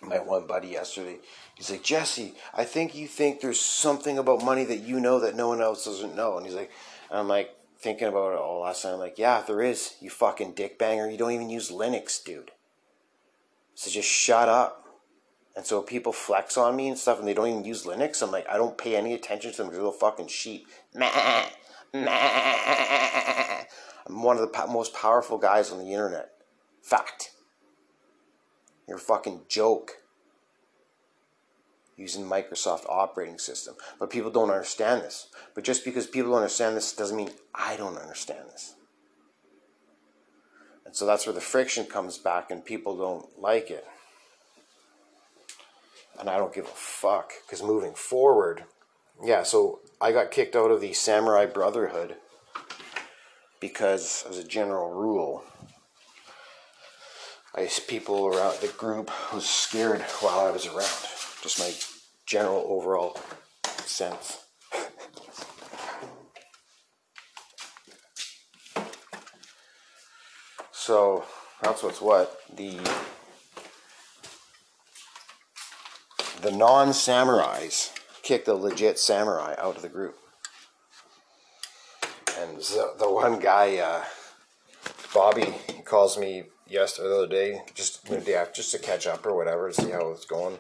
My 0.07 0.19
one 0.19 0.47
buddy 0.47 0.69
yesterday. 0.69 1.19
He's 1.55 1.71
like, 1.71 1.83
Jesse, 1.83 2.35
I 2.55 2.65
think 2.65 2.95
you 2.95 3.07
think 3.07 3.41
there's 3.41 3.61
something 3.61 4.19
about 4.19 4.45
money 4.45 4.65
that 4.65 4.81
you 4.81 5.01
know 5.01 5.21
that 5.21 5.37
no 5.37 5.49
one 5.49 5.61
else 5.61 5.85
doesn't 5.85 6.15
know. 6.15 6.37
And 6.37 6.47
he's 6.47 6.55
like, 6.55 6.71
I'm 7.11 7.29
like 7.29 7.55
thinking 7.79 8.09
about 8.09 8.33
it 8.33 8.39
all 8.39 8.61
last 8.61 8.85
night. 8.85 8.93
I'm 8.93 8.99
like, 8.99 9.19
yeah, 9.19 9.43
there 9.47 9.63
is. 9.63 9.97
You 10.01 10.11
fucking 10.11 10.53
dick 10.53 10.79
banger. 10.79 11.11
You 11.11 11.19
don't 11.19 11.33
even 11.33 11.51
use 11.51 11.71
Linux, 11.71 12.23
dude. 12.23 12.53
So 13.75 13.91
just 13.91 14.09
shut 14.09 14.49
up. 14.49 14.83
And 15.55 15.65
so 15.65 15.81
people 15.81 16.13
flex 16.13 16.59
on 16.59 16.77
me 16.77 16.89
and 16.89 16.99
stuff, 16.99 17.19
and 17.19 17.27
they 17.27 17.33
don't 17.33 17.49
even 17.49 17.65
use 17.65 17.85
Linux. 17.85 18.23
I'm 18.23 18.31
like, 18.31 18.47
I 18.51 18.59
don't 18.59 18.77
pay 18.77 18.95
any 18.95 19.15
attention 19.15 19.53
to 19.53 19.57
them 19.57 19.69
they're 19.69 19.77
little 19.77 19.93
fucking 19.93 20.29
sheep. 20.29 20.67
I'm 20.95 21.49
one 24.23 24.37
of 24.37 24.43
the 24.43 24.49
po- 24.49 24.67
most 24.67 24.93
powerful 24.93 25.39
guys 25.39 25.73
on 25.73 25.79
the 25.79 25.93
internet. 25.93 26.31
Fact. 26.83 27.31
You're 28.87 28.99
a 28.99 29.01
fucking 29.01 29.43
joke 29.49 29.99
using 31.97 32.25
Microsoft 32.25 32.85
operating 32.89 33.39
system. 33.39 33.75
But 33.99 34.11
people 34.11 34.31
don't 34.31 34.51
understand 34.51 35.03
this. 35.03 35.29
But 35.55 35.65
just 35.65 35.85
because 35.85 36.07
people 36.07 36.31
don't 36.31 36.41
understand 36.41 36.77
this 36.77 36.93
doesn't 36.93 37.17
mean 37.17 37.31
I 37.55 37.77
don't 37.77 37.97
understand 37.97 38.49
this. 38.53 38.75
And 40.85 40.95
so 40.95 41.07
that's 41.07 41.27
where 41.27 41.35
the 41.35 41.41
friction 41.41 41.87
comes 41.87 42.19
back 42.19 42.51
and 42.51 42.65
people 42.65 42.97
don't 42.97 43.41
like 43.41 43.71
it. 43.71 43.87
And 46.19 46.31
I 46.31 46.39
don't 46.39 46.55
give 46.55 46.67
a 46.67 46.69
fuck 46.69 47.33
because 47.45 47.63
moving 47.63 47.95
forward, 47.95 48.65
yeah, 49.23 49.43
so 49.43 49.81
I 50.01 50.13
got 50.13 50.31
kicked 50.31 50.57
out 50.57 50.71
of 50.71 50.81
the 50.81 50.93
Samurai 50.93 51.47
Brotherhood 51.47 52.17
because, 53.61 54.25
as 54.29 54.39
a 54.39 54.45
general 54.45 54.91
rule, 54.91 55.43
I 57.57 57.69
people 57.89 58.27
around 58.27 58.61
the 58.61 58.69
group 58.69 59.11
was 59.33 59.49
scared 59.49 60.03
while 60.21 60.41
I 60.41 60.51
was 60.51 60.67
around. 60.67 60.93
Just 61.43 61.59
my 61.59 61.73
general 62.27 62.67
overall 62.69 63.19
sense. 63.87 64.45
so 70.71 71.25
that's 71.63 71.83
what's 71.83 72.03
what. 72.03 72.39
The 72.55 72.79
the 76.43 76.51
non 76.51 76.89
samurais 76.89 77.91
kick 78.23 78.45
the 78.45 78.53
legit 78.55 78.99
samurai 78.99 79.55
out 79.57 79.77
of 79.77 79.83
the 79.83 79.89
group. 79.89 80.19
And 82.39 82.59
the 82.59 83.11
one 83.11 83.39
guy, 83.39 83.79
uh, 83.79 84.05
Bobby, 85.15 85.55
calls 85.87 86.19
me 86.19 86.45
yesterday, 86.69 87.09
the 87.09 87.17
other 87.17 87.27
day, 87.27 87.63
just 87.75 88.07
the 88.07 88.19
day 88.19 88.35
after, 88.35 88.55
just 88.55 88.73
to 88.73 88.79
catch 88.79 89.07
up 89.07 89.25
or 89.27 89.37
whatever, 89.37 89.73
see 89.73 89.91
how 89.91 90.11
it's 90.11 90.27
going. 90.27 90.59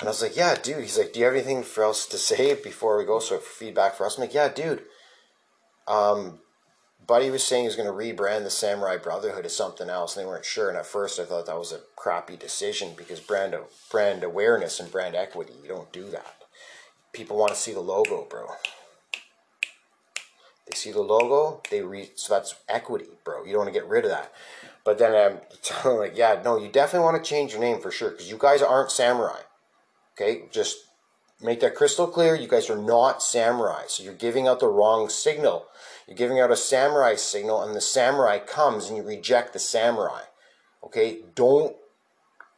And 0.00 0.08
I 0.08 0.10
was 0.10 0.22
like, 0.22 0.36
yeah, 0.36 0.54
dude. 0.54 0.82
He's 0.82 0.98
like, 0.98 1.12
do 1.12 1.20
you 1.20 1.26
have 1.26 1.34
anything 1.34 1.62
for 1.62 1.84
else 1.84 2.06
to 2.06 2.18
say 2.18 2.54
before 2.54 2.98
we 2.98 3.04
go? 3.04 3.20
So 3.20 3.38
feedback 3.38 3.94
for 3.94 4.06
us. 4.06 4.16
I'm 4.16 4.22
like, 4.22 4.34
yeah, 4.34 4.48
dude. 4.48 4.82
Um, 5.86 6.40
Buddy 7.06 7.30
was 7.30 7.44
saying 7.44 7.64
he 7.64 7.68
was 7.68 7.76
going 7.76 7.88
to 7.88 7.92
rebrand 7.92 8.44
the 8.44 8.50
Samurai 8.50 8.96
Brotherhood 8.96 9.44
as 9.44 9.54
something 9.54 9.90
else, 9.90 10.16
and 10.16 10.24
they 10.24 10.28
weren't 10.28 10.44
sure. 10.44 10.68
And 10.68 10.78
at 10.78 10.86
first, 10.86 11.20
I 11.20 11.24
thought 11.24 11.46
that 11.46 11.58
was 11.58 11.72
a 11.72 11.80
crappy 11.96 12.36
decision 12.36 12.92
because 12.96 13.20
brand 13.20 13.54
brand 13.90 14.24
awareness 14.24 14.80
and 14.80 14.90
brand 14.90 15.14
equity, 15.14 15.52
you 15.62 15.68
don't 15.68 15.92
do 15.92 16.08
that. 16.10 16.34
People 17.12 17.36
want 17.36 17.52
to 17.52 17.58
see 17.58 17.72
the 17.72 17.80
logo, 17.80 18.26
bro. 18.28 18.48
They 20.66 20.74
see 20.74 20.92
the 20.92 21.02
logo, 21.02 21.60
they 21.70 21.82
read. 21.82 22.12
So 22.14 22.34
that's 22.34 22.54
equity, 22.68 23.06
bro. 23.22 23.44
You 23.44 23.52
don't 23.52 23.64
want 23.64 23.74
to 23.74 23.78
get 23.78 23.88
rid 23.88 24.04
of 24.04 24.10
that. 24.10 24.32
But 24.84 24.98
then 24.98 25.14
I'm 25.14 25.40
telling 25.62 25.98
like, 25.98 26.16
yeah, 26.16 26.40
no, 26.44 26.56
you 26.56 26.68
definitely 26.68 27.04
want 27.04 27.22
to 27.22 27.28
change 27.28 27.52
your 27.52 27.60
name 27.60 27.80
for 27.80 27.90
sure 27.90 28.10
because 28.10 28.30
you 28.30 28.38
guys 28.38 28.62
aren't 28.62 28.90
samurai. 28.90 29.40
Okay, 30.12 30.44
just 30.52 30.76
make 31.40 31.60
that 31.60 31.74
crystal 31.74 32.06
clear. 32.06 32.34
You 32.34 32.46
guys 32.46 32.70
are 32.70 32.78
not 32.78 33.22
samurai, 33.22 33.84
so 33.88 34.04
you're 34.04 34.14
giving 34.14 34.46
out 34.46 34.60
the 34.60 34.68
wrong 34.68 35.08
signal. 35.08 35.66
You're 36.06 36.16
giving 36.16 36.38
out 36.38 36.52
a 36.52 36.56
samurai 36.56 37.16
signal, 37.16 37.62
and 37.62 37.74
the 37.74 37.80
samurai 37.80 38.38
comes, 38.38 38.88
and 38.88 38.96
you 38.96 39.02
reject 39.02 39.52
the 39.52 39.58
samurai. 39.58 40.22
Okay, 40.84 41.20
don't 41.34 41.74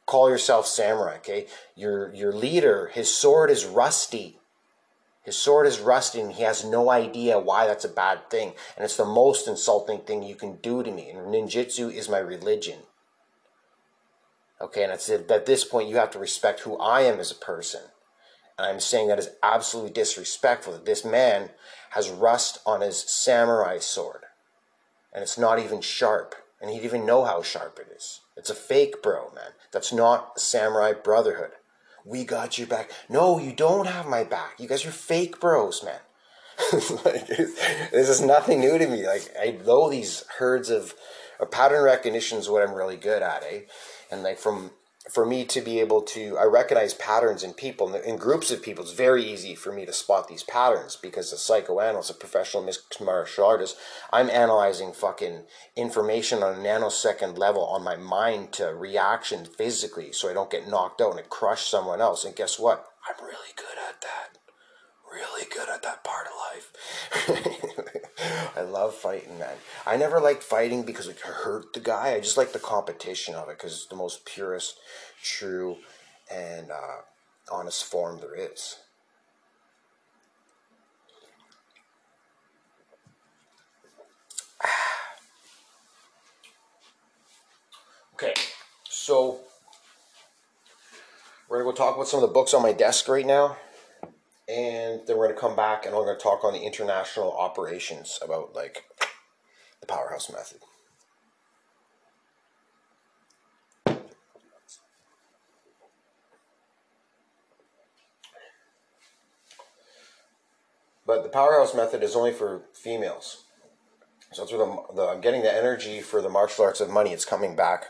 call 0.04 0.28
yourself 0.28 0.66
samurai. 0.66 1.16
Okay, 1.16 1.47
your 1.75 2.12
your 2.14 2.33
leader, 2.33 2.88
his 2.92 3.14
sword 3.14 3.50
is 3.50 3.64
rusty. 3.64 4.38
His 5.26 5.37
sword 5.37 5.66
is 5.66 5.80
rusty, 5.80 6.21
and 6.21 6.30
he 6.30 6.45
has 6.45 6.64
no 6.64 6.88
idea 6.88 7.37
why 7.37 7.66
that's 7.66 7.85
a 7.85 7.88
bad 7.88 8.30
thing. 8.30 8.52
And 8.76 8.85
it's 8.85 8.97
the 8.97 9.04
most 9.04 9.49
insulting 9.49 9.99
thing 10.02 10.23
you 10.23 10.37
can 10.37 10.59
do 10.59 10.85
to 10.85 10.90
me. 10.92 11.11
And 11.11 11.35
ninjutsu 11.35 11.92
is 11.92 12.09
my 12.09 12.21
religion. 12.21 12.78
Okay, 14.61 14.85
and 14.85 14.92
it's 14.92 15.11
at 15.11 15.47
this 15.47 15.64
point 15.64 15.88
you 15.88 15.97
have 15.97 16.12
to 16.12 16.21
respect 16.21 16.61
who 16.61 16.78
I 16.78 17.00
am 17.00 17.18
as 17.18 17.33
a 17.33 17.35
person. 17.35 17.80
And 18.56 18.68
I'm 18.68 18.78
saying 18.78 19.09
that 19.09 19.18
is 19.18 19.30
absolutely 19.42 19.92
disrespectful 19.92 20.75
that 20.75 20.87
this 20.87 21.04
man 21.04 21.50
has 21.90 22.09
rust 22.09 22.61
on 22.64 22.80
his 22.80 22.97
samurai 22.97 23.78
sword. 23.78 24.23
And 25.12 25.25
it's 25.25 25.37
not 25.37 25.59
even 25.59 25.80
sharp. 25.80 26.37
And 26.61 26.71
he'd 26.71 26.85
even 26.85 27.04
know 27.04 27.25
how 27.25 27.42
sharp 27.42 27.80
it 27.80 27.92
is. 27.95 28.21
It's 28.37 28.49
a 28.49 28.54
fake, 28.54 29.02
bro, 29.02 29.33
man. 29.35 29.50
That's 29.73 29.92
not 29.92 30.38
samurai 30.38 30.92
brotherhood. 30.92 31.50
We 32.06 32.25
got 32.25 32.56
your 32.56 32.68
back. 32.68 32.90
No, 33.08 33.38
you 33.38 33.52
don't 33.52 33.86
have 33.86 34.06
my 34.06 34.22
back. 34.22 34.60
You 34.60 34.68
guys 34.68 34.86
are 34.86 34.92
fake 34.92 35.40
bros, 35.40 35.82
man. 35.82 35.98
like, 37.04 37.26
this 37.26 38.08
is 38.08 38.20
nothing 38.20 38.60
new 38.60 38.78
to 38.78 38.86
me. 38.86 39.04
Like 39.06 39.34
I 39.38 39.58
know 39.66 39.90
these 39.90 40.25
herds 40.38 40.70
of, 40.70 40.94
of 41.40 41.50
pattern 41.50 41.82
recognition 41.82 42.38
is 42.38 42.48
what 42.48 42.62
I'm 42.62 42.75
really 42.75 42.96
good 42.96 43.22
at, 43.22 43.42
eh? 43.42 43.62
And 44.10 44.22
like 44.22 44.38
from 44.38 44.70
for 45.10 45.25
me 45.25 45.44
to 45.44 45.60
be 45.60 45.78
able 45.78 46.02
to, 46.02 46.36
I 46.36 46.44
recognize 46.44 46.94
patterns 46.94 47.42
in 47.42 47.52
people, 47.54 47.94
in 47.94 48.16
groups 48.16 48.50
of 48.50 48.62
people. 48.62 48.82
It's 48.82 48.92
very 48.92 49.22
easy 49.25 49.54
for 49.54 49.72
me 49.72 49.86
to 49.86 49.92
spot 49.92 50.28
these 50.28 50.42
patterns 50.42 50.96
because 50.96 51.32
as 51.32 51.38
a 51.38 51.42
psychoanalyst, 51.42 52.10
a 52.10 52.14
professional 52.14 52.64
mixed 52.64 53.00
martial 53.00 53.46
artist, 53.46 53.76
I'm 54.12 54.28
analyzing 54.30 54.92
fucking 54.92 55.44
information 55.76 56.42
on 56.42 56.54
a 56.54 56.58
nanosecond 56.58 57.38
level 57.38 57.64
on 57.66 57.84
my 57.84 57.96
mind 57.96 58.52
to 58.54 58.75
reaction 58.75 59.44
physically 59.44 60.12
so 60.12 60.28
I 60.28 60.34
don't 60.34 60.50
get 60.50 60.68
knocked 60.68 61.00
out 61.00 61.18
and 61.18 61.28
crush 61.28 61.66
someone 61.66 62.00
else. 62.00 62.25
And 62.25 62.34
guess 62.34 62.58
what? 62.58 62.86
I'm 63.08 63.25
really 63.25 63.54
good 63.56 63.78
at 63.88 64.00
that. 64.00 64.35
Really 65.16 65.46
good 65.50 65.68
at 65.70 65.82
that 65.82 66.04
part 66.04 66.26
of 66.26 66.32
life. 66.52 66.70
I 68.56 68.61
love 68.61 68.94
fighting, 68.94 69.38
man. 69.38 69.54
I 69.87 69.96
never 69.96 70.20
liked 70.20 70.42
fighting 70.42 70.82
because 70.82 71.08
it 71.08 71.18
hurt 71.20 71.73
the 71.73 71.80
guy. 71.80 72.12
I 72.12 72.20
just 72.20 72.37
like 72.37 72.52
the 72.52 72.58
competition 72.58 73.35
of 73.35 73.49
it 73.49 73.56
because 73.56 73.73
it's 73.73 73.87
the 73.87 73.96
most 73.96 74.26
purest, 74.26 74.76
true, 75.23 75.78
and 76.30 76.70
uh, 76.70 76.99
honest 77.50 77.87
form 77.87 78.20
there 78.20 78.35
is. 78.35 78.76
okay, 88.16 88.35
so 88.87 89.40
we're 91.49 91.62
gonna 91.62 91.70
go 91.70 91.75
talk 91.75 91.94
about 91.94 92.06
some 92.06 92.23
of 92.23 92.28
the 92.28 92.35
books 92.35 92.52
on 92.52 92.61
my 92.61 92.73
desk 92.73 93.08
right 93.08 93.25
now 93.25 93.56
and 94.48 95.00
then 95.06 95.16
we're 95.16 95.26
going 95.26 95.34
to 95.34 95.40
come 95.40 95.56
back 95.56 95.84
and 95.84 95.94
we're 95.94 96.04
going 96.04 96.16
to 96.16 96.22
talk 96.22 96.44
on 96.44 96.52
the 96.52 96.60
international 96.60 97.32
operations 97.32 98.18
about 98.22 98.54
like 98.54 98.84
the 99.80 99.86
powerhouse 99.86 100.30
method. 100.30 100.60
But 111.04 111.22
the 111.22 111.28
powerhouse 111.28 111.74
method 111.74 112.02
is 112.02 112.16
only 112.16 112.32
for 112.32 112.62
females. 112.72 113.44
So 114.32 114.42
that's 114.42 114.52
where 114.52 114.66
the, 114.66 114.82
the, 114.94 115.02
I'm 115.08 115.20
getting 115.20 115.42
the 115.42 115.54
energy 115.54 116.00
for 116.00 116.20
the 116.20 116.28
martial 116.28 116.64
arts 116.64 116.80
of 116.80 116.90
money. 116.90 117.12
It's 117.12 117.24
coming 117.24 117.54
back. 117.54 117.84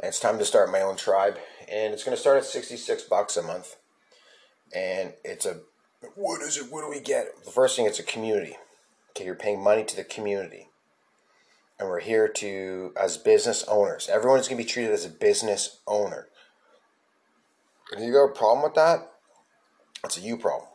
And 0.00 0.08
it's 0.08 0.18
time 0.18 0.38
to 0.38 0.44
start 0.44 0.72
my 0.72 0.80
own 0.80 0.96
tribe. 0.96 1.38
And 1.68 1.94
it's 1.94 2.02
going 2.02 2.16
to 2.16 2.20
start 2.20 2.38
at 2.38 2.44
66 2.44 3.04
bucks 3.04 3.36
a 3.36 3.42
month 3.42 3.76
and 4.74 5.12
it's 5.24 5.46
a 5.46 5.60
what 6.16 6.42
is 6.42 6.56
it? 6.56 6.70
What 6.70 6.82
do 6.82 6.90
we 6.90 7.00
get? 7.00 7.44
The 7.44 7.50
first 7.50 7.76
thing, 7.76 7.86
it's 7.86 7.98
a 7.98 8.04
community. 8.04 8.56
Okay, 9.10 9.24
you're 9.24 9.34
paying 9.34 9.62
money 9.62 9.84
to 9.84 9.96
the 9.96 10.04
community, 10.04 10.68
and 11.78 11.88
we're 11.88 12.00
here 12.00 12.28
to 12.28 12.92
as 13.00 13.16
business 13.16 13.64
owners. 13.68 14.08
Everyone 14.12 14.38
is 14.38 14.48
going 14.48 14.58
to 14.58 14.64
be 14.64 14.68
treated 14.68 14.92
as 14.92 15.04
a 15.04 15.10
business 15.10 15.80
owner. 15.86 16.28
And 17.92 18.04
you 18.04 18.12
got 18.12 18.24
a 18.24 18.34
problem 18.34 18.62
with 18.62 18.74
that? 18.74 19.12
That's 20.02 20.18
a 20.18 20.20
you 20.20 20.36
problem. 20.36 20.68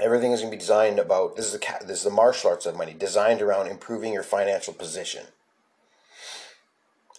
Everything 0.00 0.32
is 0.32 0.40
going 0.40 0.50
to 0.50 0.56
be 0.56 0.60
designed 0.60 0.98
about 0.98 1.36
this 1.36 1.46
is 1.46 1.52
the 1.52 1.86
this 1.86 1.98
is 1.98 2.04
the 2.04 2.10
martial 2.10 2.50
arts 2.50 2.66
of 2.66 2.76
money, 2.76 2.94
designed 2.94 3.42
around 3.42 3.68
improving 3.68 4.12
your 4.12 4.22
financial 4.22 4.72
position. 4.72 5.26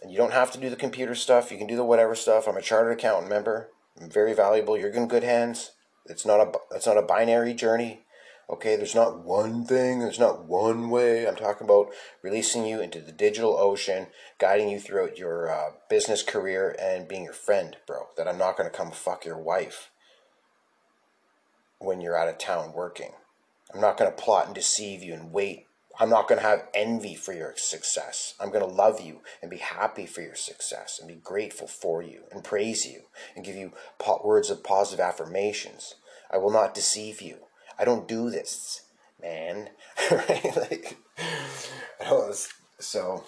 And 0.02 0.12
you 0.12 0.18
don't 0.18 0.34
have 0.34 0.52
to 0.52 0.58
do 0.58 0.70
the 0.70 0.76
computer 0.76 1.16
stuff. 1.16 1.50
You 1.50 1.58
can 1.58 1.68
do 1.68 1.78
the 1.78 1.86
whatever 1.86 2.14
stuff. 2.14 2.48
I'm 2.48 2.58
a 2.58 2.62
chartered 2.62 2.98
accountant 2.98 3.30
member 3.30 3.70
very 4.00 4.34
valuable. 4.34 4.78
You're 4.78 4.90
in 4.90 5.08
good 5.08 5.24
hands. 5.24 5.72
It's 6.06 6.26
not 6.26 6.40
a 6.40 6.52
it's 6.76 6.86
not 6.86 6.98
a 6.98 7.04
binary 7.04 7.54
journey. 7.54 8.02
Okay, 8.50 8.76
there's 8.76 8.94
not 8.94 9.24
one 9.24 9.64
thing, 9.64 10.00
there's 10.00 10.20
not 10.20 10.46
one 10.46 10.90
way. 10.90 11.26
I'm 11.26 11.36
talking 11.36 11.64
about 11.66 11.94
releasing 12.22 12.66
you 12.66 12.82
into 12.82 13.00
the 13.00 13.14
digital 13.14 13.58
ocean, 13.58 14.08
guiding 14.38 14.70
you 14.70 14.80
throughout 14.80 15.18
your 15.18 15.50
uh, 15.50 15.72
business 15.90 16.24
career, 16.24 16.76
and 16.78 17.08
being 17.08 17.24
your 17.24 17.34
friend, 17.34 17.78
bro. 17.88 18.08
That 18.18 18.28
I'm 18.28 18.38
not 18.38 18.58
going 18.58 18.70
to 18.70 18.76
come 18.76 18.92
fuck 18.92 19.26
your 19.26 19.38
wife 19.38 19.92
when 21.80 22.02
you're 22.02 22.18
out 22.18 22.28
of 22.28 22.38
town 22.38 22.74
working. 22.74 23.14
I'm 23.74 23.82
not 23.82 23.98
going 23.98 24.12
to 24.12 24.22
plot 24.22 24.48
and 24.48 24.56
deceive 24.56 25.02
you 25.02 25.14
and 25.14 25.32
wait 25.32 25.68
I'm 26.00 26.10
not 26.10 26.28
going 26.28 26.42
to 26.42 26.48
have 26.48 26.68
envy 26.74 27.16
for 27.16 27.34
your 27.34 27.54
success. 27.56 28.34
I'm 28.40 28.50
going 28.50 28.68
to 28.68 28.76
love 28.76 29.00
you 29.00 29.22
and 29.42 29.52
be 29.52 29.58
happy 29.58 30.06
for 30.06 30.22
your 30.22 30.36
success 30.36 30.98
and 31.00 31.08
be 31.08 31.16
grateful 31.16 31.68
for 31.68 32.02
you 32.02 32.24
and 32.32 32.44
praise 32.44 32.86
you 32.86 33.04
and 33.36 33.46
give 33.46 33.56
you 33.56 33.74
words 34.24 34.50
of 34.50 34.64
positive 34.64 35.06
affirmations. 35.06 35.96
I 36.32 36.38
will 36.38 36.52
not 36.52 36.74
deceive 36.74 37.22
you. 37.22 37.38
I 37.78 37.86
don't 37.86 38.08
do 38.08 38.30
this, 38.30 38.82
man. 39.22 39.70
right? 40.12 40.58
Like, 40.58 40.98
I 42.02 42.10
don't, 42.10 42.36
so. 42.80 43.24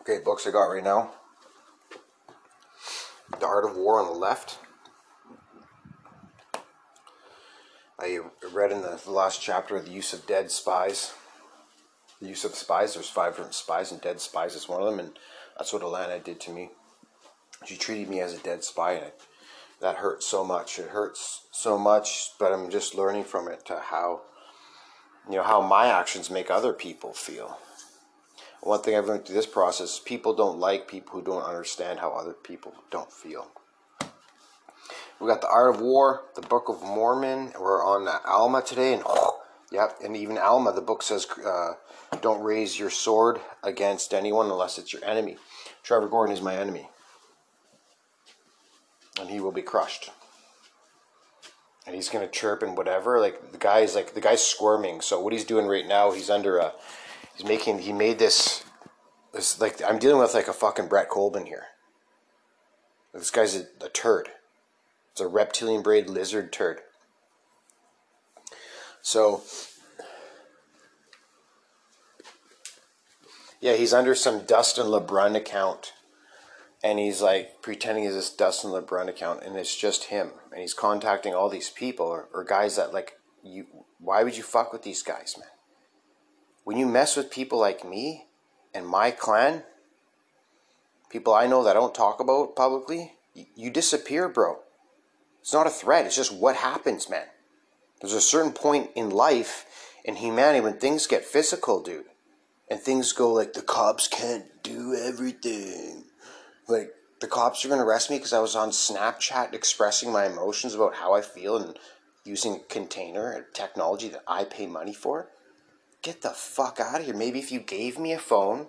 Okay, 0.00 0.18
books 0.24 0.46
I 0.46 0.50
got 0.50 0.64
right 0.64 0.82
now. 0.82 1.10
The 3.38 3.46
Art 3.46 3.64
of 3.64 3.76
War 3.76 4.00
on 4.00 4.06
the 4.06 4.18
left. 4.18 4.58
I 7.98 8.18
read 8.52 8.72
in 8.72 8.80
the, 8.80 8.98
last 9.06 9.42
chapter 9.42 9.78
the 9.80 9.90
use 9.90 10.12
of 10.12 10.26
dead 10.26 10.50
spies. 10.50 11.12
The 12.20 12.28
use 12.28 12.44
of 12.44 12.54
spies. 12.54 12.94
There's 12.94 13.08
five 13.08 13.34
different 13.34 13.54
spies, 13.54 13.92
and 13.92 14.00
dead 14.00 14.20
spies 14.20 14.54
is 14.54 14.68
one 14.68 14.80
of 14.80 14.86
them. 14.86 14.98
And 14.98 15.18
that's 15.56 15.72
what 15.72 15.82
Alana 15.82 16.22
did 16.22 16.40
to 16.40 16.50
me. 16.50 16.70
She 17.66 17.76
treated 17.76 18.08
me 18.08 18.20
as 18.20 18.34
a 18.34 18.38
dead 18.38 18.64
spy, 18.64 18.92
and 18.92 19.06
it, 19.06 19.20
that 19.80 19.96
hurts 19.96 20.26
so 20.26 20.44
much. 20.44 20.78
It 20.78 20.88
hurts 20.88 21.42
so 21.50 21.78
much, 21.78 22.32
but 22.38 22.52
I'm 22.52 22.70
just 22.70 22.94
learning 22.94 23.24
from 23.24 23.48
it 23.48 23.64
to 23.66 23.78
how, 23.78 24.22
you 25.28 25.36
know, 25.36 25.42
how 25.42 25.60
my 25.60 25.86
actions 25.86 26.30
make 26.30 26.50
other 26.50 26.72
people 26.72 27.12
feel 27.12 27.58
one 28.62 28.82
thing 28.82 28.96
I've 28.96 29.06
learned 29.06 29.26
through 29.26 29.36
this 29.36 29.46
process, 29.46 30.00
people 30.04 30.34
don't 30.34 30.58
like 30.58 30.88
people 30.88 31.12
who 31.12 31.24
don't 31.24 31.42
understand 31.42 31.98
how 31.98 32.10
other 32.10 32.34
people 32.34 32.74
don't 32.90 33.12
feel. 33.12 33.48
We 35.18 35.28
got 35.28 35.40
the 35.40 35.48
Art 35.48 35.74
of 35.74 35.80
War, 35.80 36.22
the 36.34 36.42
Book 36.42 36.68
of 36.68 36.82
Mormon. 36.82 37.52
We're 37.58 37.84
on 37.84 38.08
Alma 38.26 38.62
today, 38.62 38.94
and 38.94 39.02
oh, 39.06 39.40
Yep, 39.72 39.98
and 40.02 40.16
even 40.16 40.36
Alma, 40.36 40.72
the 40.72 40.80
book 40.80 41.00
says, 41.00 41.28
uh, 41.46 41.74
don't 42.20 42.42
raise 42.42 42.76
your 42.76 42.90
sword 42.90 43.40
against 43.62 44.12
anyone 44.12 44.46
unless 44.46 44.78
it's 44.78 44.92
your 44.92 45.04
enemy. 45.04 45.36
Trevor 45.84 46.08
Gordon 46.08 46.34
is 46.34 46.42
my 46.42 46.56
enemy. 46.56 46.88
And 49.20 49.30
he 49.30 49.38
will 49.40 49.52
be 49.52 49.62
crushed. 49.62 50.10
And 51.86 51.94
he's 51.94 52.08
gonna 52.08 52.28
chirp 52.28 52.62
and 52.62 52.76
whatever. 52.76 53.20
Like 53.20 53.52
the 53.52 53.58
guy's 53.58 53.94
like 53.94 54.14
the 54.14 54.20
guy's 54.20 54.44
squirming. 54.44 55.00
So 55.00 55.20
what 55.20 55.32
he's 55.32 55.44
doing 55.44 55.66
right 55.66 55.86
now, 55.86 56.10
he's 56.10 56.30
under 56.30 56.58
a 56.58 56.72
he's 57.40 57.48
making 57.48 57.80
he 57.80 57.92
made 57.92 58.18
this 58.18 58.64
this 59.32 59.60
like 59.60 59.80
I'm 59.86 59.98
dealing 59.98 60.20
with 60.20 60.34
like 60.34 60.48
a 60.48 60.52
fucking 60.52 60.88
Brett 60.88 61.08
Colvin 61.08 61.46
here. 61.46 61.64
This 63.14 63.30
guy's 63.30 63.56
a, 63.56 63.64
a 63.84 63.88
turd. 63.88 64.28
It's 65.12 65.20
a 65.20 65.26
reptilian 65.26 65.82
braid 65.82 66.08
lizard 66.08 66.52
turd. 66.52 66.80
So, 69.02 69.42
yeah, 73.60 73.74
he's 73.74 73.92
under 73.92 74.14
some 74.14 74.44
Dustin 74.44 74.86
LeBrun 74.86 75.34
account. 75.34 75.94
And 76.82 76.98
he's 76.98 77.20
like 77.20 77.60
pretending 77.62 78.04
he's 78.04 78.14
this 78.14 78.32
Dustin 78.32 78.70
LeBrun 78.70 79.08
account, 79.08 79.42
and 79.42 79.56
it's 79.56 79.76
just 79.76 80.04
him. 80.04 80.30
And 80.52 80.60
he's 80.60 80.72
contacting 80.72 81.34
all 81.34 81.50
these 81.50 81.68
people 81.68 82.06
or, 82.06 82.28
or 82.32 82.44
guys 82.44 82.76
that, 82.76 82.94
like, 82.94 83.18
you. 83.42 83.66
Why 83.98 84.22
would 84.22 84.36
you 84.36 84.42
fuck 84.42 84.72
with 84.72 84.82
these 84.82 85.02
guys, 85.02 85.36
man? 85.38 85.48
When 86.64 86.76
you 86.76 86.86
mess 86.86 87.16
with 87.16 87.30
people 87.30 87.58
like 87.58 87.88
me 87.88 88.26
and 88.74 88.86
my 88.86 89.10
clan, 89.10 89.64
people 91.10 91.34
I 91.34 91.46
know 91.46 91.64
that 91.64 91.70
I 91.70 91.80
don't 91.80 91.94
talk 91.94 92.20
about 92.20 92.54
publicly, 92.54 93.14
you 93.34 93.70
disappear, 93.70 94.28
bro. 94.28 94.58
It's 95.40 95.52
not 95.52 95.66
a 95.66 95.70
threat, 95.70 96.06
it's 96.06 96.16
just 96.16 96.32
what 96.32 96.56
happens, 96.56 97.08
man. 97.08 97.26
There's 98.00 98.12
a 98.12 98.20
certain 98.20 98.52
point 98.52 98.90
in 98.94 99.10
life 99.10 99.66
in 100.04 100.16
humanity 100.16 100.60
when 100.60 100.78
things 100.78 101.06
get 101.06 101.24
physical, 101.24 101.82
dude. 101.82 102.06
And 102.70 102.80
things 102.80 103.12
go 103.12 103.32
like 103.32 103.52
the 103.52 103.62
cops 103.62 104.06
can't 104.06 104.62
do 104.62 104.94
everything. 104.94 106.04
Like 106.68 106.92
the 107.20 107.26
cops 107.26 107.64
are 107.64 107.68
going 107.68 107.80
to 107.80 107.86
arrest 107.86 108.10
me 108.10 108.16
because 108.16 108.32
I 108.32 108.38
was 108.40 108.54
on 108.54 108.70
Snapchat 108.70 109.52
expressing 109.52 110.12
my 110.12 110.26
emotions 110.26 110.74
about 110.74 110.94
how 110.94 111.14
I 111.14 111.20
feel 111.20 111.56
and 111.56 111.78
using 112.24 112.54
a 112.54 112.72
container 112.72 113.32
and 113.32 113.44
technology 113.52 114.08
that 114.08 114.22
I 114.26 114.44
pay 114.44 114.66
money 114.66 114.94
for. 114.94 115.28
Get 116.02 116.22
the 116.22 116.30
fuck 116.30 116.80
out 116.80 117.00
of 117.00 117.06
here. 117.06 117.14
Maybe 117.14 117.38
if 117.38 117.52
you 117.52 117.60
gave 117.60 117.98
me 117.98 118.12
a 118.12 118.18
phone, 118.18 118.68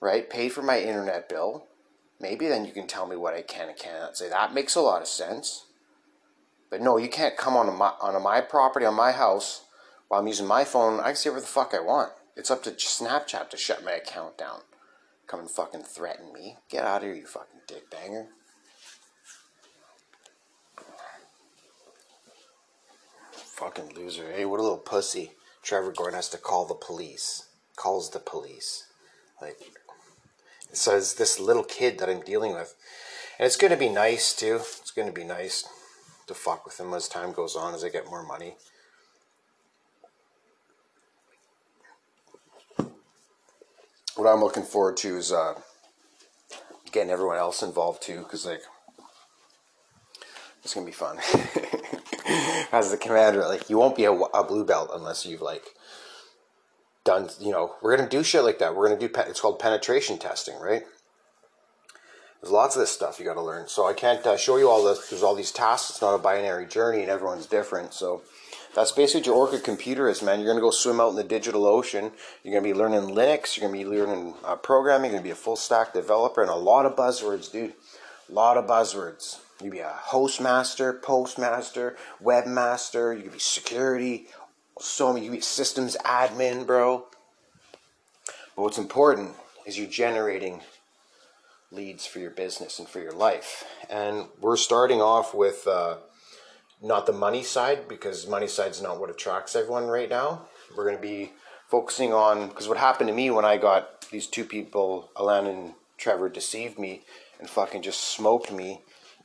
right, 0.00 0.28
paid 0.30 0.52
for 0.52 0.62
my 0.62 0.80
internet 0.80 1.28
bill, 1.28 1.66
maybe 2.20 2.46
then 2.46 2.64
you 2.64 2.72
can 2.72 2.86
tell 2.86 3.06
me 3.06 3.16
what 3.16 3.34
I 3.34 3.42
can 3.42 3.68
and 3.68 3.78
cannot 3.78 4.16
say. 4.16 4.28
That 4.28 4.54
makes 4.54 4.76
a 4.76 4.80
lot 4.80 5.02
of 5.02 5.08
sense. 5.08 5.66
But 6.70 6.80
no, 6.80 6.96
you 6.96 7.08
can't 7.08 7.36
come 7.36 7.56
on 7.56 7.76
my, 7.76 7.92
on 8.00 8.20
my 8.22 8.40
property, 8.40 8.86
on 8.86 8.94
my 8.94 9.12
house, 9.12 9.64
while 10.08 10.20
I'm 10.20 10.26
using 10.26 10.46
my 10.46 10.64
phone. 10.64 11.00
I 11.00 11.06
can 11.06 11.16
say 11.16 11.30
whatever 11.30 11.40
the 11.42 11.46
fuck 11.48 11.74
I 11.74 11.80
want. 11.80 12.12
It's 12.36 12.50
up 12.50 12.62
to 12.64 12.70
Snapchat 12.70 13.50
to 13.50 13.56
shut 13.56 13.84
my 13.84 13.92
account 13.92 14.38
down. 14.38 14.60
Come 15.26 15.40
and 15.40 15.50
fucking 15.50 15.82
threaten 15.82 16.32
me. 16.32 16.56
Get 16.68 16.84
out 16.84 16.98
of 16.98 17.02
here, 17.04 17.14
you 17.14 17.26
fucking 17.26 17.60
dick 17.66 17.90
banger. 17.90 18.26
Fucking 23.32 23.94
loser. 23.94 24.32
Hey, 24.32 24.44
what 24.44 24.60
a 24.60 24.62
little 24.62 24.78
pussy. 24.78 25.32
Trevor 25.64 25.92
Gordon 25.92 26.14
has 26.14 26.28
to 26.28 26.38
call 26.38 26.66
the 26.66 26.74
police. 26.74 27.48
Calls 27.74 28.10
the 28.10 28.20
police. 28.20 28.84
Like, 29.40 29.58
it 30.70 30.76
says 30.76 31.14
this 31.14 31.40
little 31.40 31.64
kid 31.64 31.98
that 31.98 32.08
I'm 32.08 32.20
dealing 32.20 32.52
with. 32.52 32.76
And 33.38 33.46
it's 33.46 33.56
going 33.56 33.72
to 33.72 33.76
be 33.76 33.88
nice, 33.88 34.34
too. 34.34 34.56
It's 34.56 34.92
going 34.92 35.08
to 35.08 35.12
be 35.12 35.24
nice 35.24 35.66
to 36.26 36.34
fuck 36.34 36.64
with 36.64 36.78
him 36.78 36.92
as 36.94 37.08
time 37.08 37.32
goes 37.32 37.56
on, 37.56 37.74
as 37.74 37.82
I 37.82 37.88
get 37.88 38.06
more 38.06 38.22
money. 38.22 38.56
What 44.16 44.28
I'm 44.28 44.40
looking 44.40 44.62
forward 44.62 44.96
to 44.98 45.16
is 45.16 45.32
uh, 45.32 45.54
getting 46.92 47.10
everyone 47.10 47.36
else 47.36 47.62
involved 47.62 48.02
too, 48.02 48.18
because 48.18 48.46
like 48.46 48.62
it's 50.62 50.72
gonna 50.72 50.86
be 50.86 50.92
fun. 50.92 51.18
as 52.72 52.90
the 52.90 52.96
commander, 52.96 53.46
like 53.46 53.70
you 53.70 53.78
won't 53.78 53.96
be 53.96 54.04
a, 54.04 54.12
a, 54.12 54.44
blue 54.44 54.64
belt 54.64 54.90
unless 54.92 55.24
you've 55.26 55.42
like 55.42 55.64
done. 57.04 57.28
You 57.40 57.52
know, 57.52 57.74
we're 57.82 57.96
gonna 57.96 58.08
do 58.08 58.22
shit 58.22 58.44
like 58.44 58.58
that. 58.58 58.74
We're 58.74 58.88
gonna 58.88 59.00
do. 59.00 59.10
It's 59.28 59.40
called 59.40 59.58
penetration 59.58 60.18
testing, 60.18 60.58
right? 60.58 60.82
There's 62.44 62.52
lots 62.52 62.76
of 62.76 62.80
this 62.80 62.90
stuff 62.90 63.18
you 63.18 63.24
got 63.24 63.34
to 63.34 63.42
learn. 63.42 63.68
So 63.68 63.86
I 63.86 63.94
can't 63.94 64.26
uh, 64.26 64.36
show 64.36 64.58
you 64.58 64.68
all 64.68 64.84
this. 64.84 65.08
There's 65.08 65.22
all 65.22 65.34
these 65.34 65.50
tasks. 65.50 65.88
It's 65.88 66.02
not 66.02 66.14
a 66.14 66.18
binary 66.18 66.66
journey, 66.66 67.00
and 67.00 67.10
everyone's 67.10 67.46
different. 67.46 67.94
So 67.94 68.20
that's 68.74 68.92
basically 68.92 69.20
what 69.20 69.26
your 69.26 69.36
Orca 69.36 69.60
computer 69.60 70.10
is, 70.10 70.22
man. 70.22 70.40
You're 70.40 70.48
going 70.48 70.58
to 70.58 70.60
go 70.60 70.70
swim 70.70 71.00
out 71.00 71.08
in 71.08 71.16
the 71.16 71.24
digital 71.24 71.64
ocean. 71.64 72.12
You're 72.42 72.52
going 72.52 72.62
to 72.62 72.74
be 72.74 72.78
learning 72.78 73.14
Linux. 73.14 73.56
You're 73.56 73.66
going 73.66 73.80
to 73.80 73.88
be 73.88 73.96
learning 73.96 74.34
uh, 74.44 74.56
programming. 74.56 75.12
You're 75.12 75.20
going 75.20 75.22
to 75.22 75.28
be 75.28 75.30
a 75.30 75.36
full 75.36 75.56
stack 75.56 75.94
developer, 75.94 76.42
and 76.42 76.50
a 76.50 76.54
lot 76.54 76.84
of 76.84 76.94
buzzwords, 76.94 77.50
dude. 77.50 77.72
A 78.28 78.32
lot 78.32 78.56
of 78.56 78.66
buzzwords. 78.66 79.38
You 79.60 79.70
could 79.70 79.72
be 79.72 79.78
a 79.80 79.92
hostmaster, 80.08 81.00
postmaster, 81.00 81.96
webmaster. 82.22 83.16
You 83.16 83.22
could 83.24 83.32
be 83.32 83.38
security. 83.38 84.26
So 84.80 85.12
many. 85.12 85.24
You 85.24 85.30
could 85.30 85.38
be 85.38 85.42
systems 85.42 85.96
admin, 86.04 86.66
bro. 86.66 87.06
But 88.56 88.62
what's 88.62 88.78
important 88.78 89.32
is 89.66 89.78
you're 89.78 89.86
generating 89.86 90.60
leads 91.70 92.06
for 92.06 92.18
your 92.18 92.30
business 92.30 92.78
and 92.78 92.88
for 92.88 93.00
your 93.00 93.12
life. 93.12 93.64
And 93.90 94.26
we're 94.40 94.56
starting 94.56 95.00
off 95.00 95.34
with 95.34 95.66
uh, 95.66 95.96
not 96.82 97.06
the 97.06 97.12
money 97.12 97.42
side 97.42 97.88
because 97.88 98.26
money 98.26 98.46
side 98.46 98.70
is 98.70 98.82
not 98.82 99.00
what 99.00 99.10
attracts 99.10 99.56
everyone 99.56 99.86
right 99.86 100.08
now. 100.08 100.42
We're 100.76 100.84
going 100.84 100.96
to 100.96 101.02
be 101.02 101.32
focusing 101.68 102.12
on 102.12 102.48
because 102.48 102.68
what 102.68 102.78
happened 102.78 103.08
to 103.08 103.14
me 103.14 103.30
when 103.30 103.44
I 103.44 103.56
got 103.56 104.08
these 104.10 104.26
two 104.26 104.44
people, 104.44 105.10
Alan 105.18 105.46
and 105.46 105.74
Trevor, 105.96 106.28
deceived 106.28 106.78
me 106.78 107.02
and 107.38 107.48
fucking 107.48 107.82
just 107.82 108.00
smoked 108.00 108.52
me. 108.52 108.82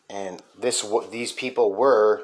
And 0.09 0.41
this 0.59 0.85
these 1.11 1.31
people 1.31 1.73
were, 1.73 2.23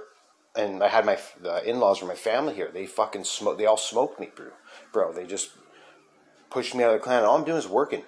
and 0.55 0.83
I 0.83 0.87
had 0.87 1.05
my 1.05 1.17
the 1.39 1.67
in-laws 1.67 2.01
were 2.01 2.07
my 2.07 2.15
family 2.15 2.55
here. 2.55 2.71
They 2.73 2.85
fucking 2.85 3.25
smoke. 3.25 3.57
They 3.57 3.65
all 3.65 3.77
smoked 3.77 4.19
me, 4.19 4.29
bro. 4.35 4.47
Bro, 4.91 5.13
they 5.13 5.25
just 5.25 5.51
pushed 6.49 6.73
me 6.73 6.83
out 6.83 6.93
of 6.93 6.99
the 6.99 7.03
clan. 7.03 7.23
All 7.23 7.37
I'm 7.37 7.45
doing 7.45 7.57
is 7.57 7.67
working. 7.67 8.03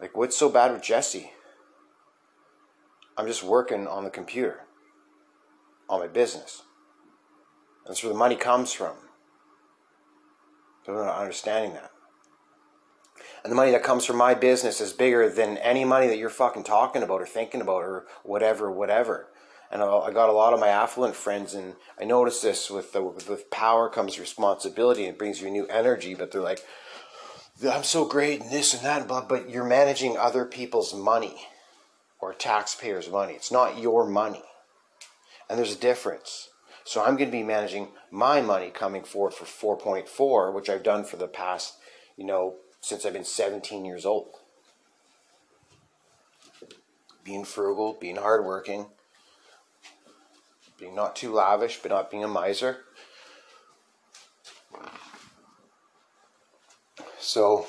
Like, 0.00 0.16
what's 0.16 0.36
so 0.36 0.48
bad 0.48 0.72
with 0.72 0.82
Jesse? 0.82 1.32
I'm 3.16 3.26
just 3.26 3.42
working 3.42 3.86
on 3.86 4.04
the 4.04 4.10
computer, 4.10 4.66
on 5.88 6.00
my 6.00 6.06
business. 6.06 6.62
That's 7.86 8.02
where 8.02 8.12
the 8.12 8.18
money 8.18 8.36
comes 8.36 8.72
from. 8.72 8.96
They're 10.84 10.94
not 10.94 11.18
understanding 11.18 11.72
that. 11.74 11.90
And 13.42 13.50
the 13.50 13.56
money 13.56 13.70
that 13.72 13.82
comes 13.82 14.04
from 14.04 14.16
my 14.16 14.34
business 14.34 14.80
is 14.80 14.92
bigger 14.92 15.28
than 15.28 15.58
any 15.58 15.84
money 15.84 16.06
that 16.08 16.18
you're 16.18 16.30
fucking 16.30 16.64
talking 16.64 17.02
about 17.02 17.20
or 17.20 17.26
thinking 17.26 17.60
about 17.60 17.82
or 17.82 18.06
whatever, 18.22 18.70
whatever. 18.70 19.28
And 19.70 19.82
I 19.82 20.12
got 20.12 20.28
a 20.28 20.32
lot 20.32 20.52
of 20.52 20.60
my 20.60 20.68
affluent 20.68 21.16
friends, 21.16 21.54
and 21.54 21.74
I 22.00 22.04
noticed 22.04 22.42
this 22.42 22.70
with 22.70 22.92
the, 22.92 23.02
with 23.02 23.50
power 23.50 23.88
comes 23.88 24.18
responsibility 24.18 25.06
and 25.06 25.18
brings 25.18 25.40
you 25.40 25.50
new 25.50 25.66
energy. 25.66 26.14
But 26.14 26.30
they're 26.30 26.40
like, 26.40 26.64
I'm 27.68 27.84
so 27.84 28.04
great 28.04 28.42
and 28.42 28.50
this 28.50 28.74
and 28.74 28.84
that, 28.84 29.08
but, 29.08 29.28
but 29.28 29.50
you're 29.50 29.64
managing 29.64 30.16
other 30.16 30.44
people's 30.44 30.94
money 30.94 31.46
or 32.20 32.32
taxpayers' 32.32 33.10
money. 33.10 33.32
It's 33.32 33.50
not 33.50 33.78
your 33.78 34.06
money. 34.06 34.42
And 35.48 35.58
there's 35.58 35.74
a 35.74 35.78
difference. 35.78 36.48
So 36.84 37.02
I'm 37.02 37.16
going 37.16 37.30
to 37.30 37.36
be 37.36 37.42
managing 37.42 37.88
my 38.10 38.40
money 38.40 38.70
coming 38.70 39.02
forward 39.02 39.34
for 39.34 39.76
4.4, 39.78 40.54
which 40.54 40.68
I've 40.68 40.82
done 40.82 41.04
for 41.04 41.16
the 41.16 41.26
past, 41.26 41.74
you 42.16 42.24
know, 42.24 42.56
since 42.86 43.04
I've 43.04 43.14
been 43.14 43.24
17 43.24 43.84
years 43.84 44.06
old. 44.06 44.28
Being 47.24 47.44
frugal, 47.44 47.96
being 48.00 48.14
hardworking, 48.14 48.86
being 50.78 50.94
not 50.94 51.16
too 51.16 51.32
lavish, 51.32 51.80
but 51.82 51.90
not 51.90 52.12
being 52.12 52.22
a 52.22 52.28
miser. 52.28 52.84
So, 57.18 57.66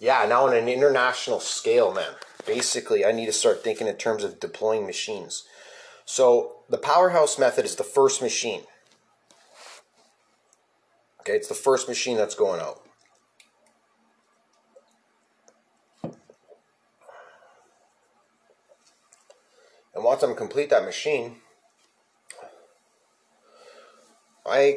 yeah, 0.00 0.24
now 0.26 0.46
on 0.46 0.56
an 0.56 0.66
international 0.66 1.40
scale, 1.40 1.92
man, 1.92 2.14
basically, 2.46 3.04
I 3.04 3.12
need 3.12 3.26
to 3.26 3.32
start 3.32 3.62
thinking 3.62 3.88
in 3.88 3.96
terms 3.96 4.24
of 4.24 4.40
deploying 4.40 4.86
machines. 4.86 5.44
So, 6.06 6.60
the 6.70 6.78
powerhouse 6.78 7.38
method 7.38 7.66
is 7.66 7.76
the 7.76 7.84
first 7.84 8.22
machine. 8.22 8.62
Okay, 11.20 11.34
it's 11.34 11.48
the 11.48 11.54
first 11.54 11.88
machine 11.88 12.16
that's 12.16 12.34
going 12.34 12.62
out. 12.62 12.85
And 19.96 20.04
once 20.04 20.22
I'm 20.22 20.34
complete 20.34 20.68
that 20.68 20.84
machine, 20.84 21.36
I'm 24.44 24.74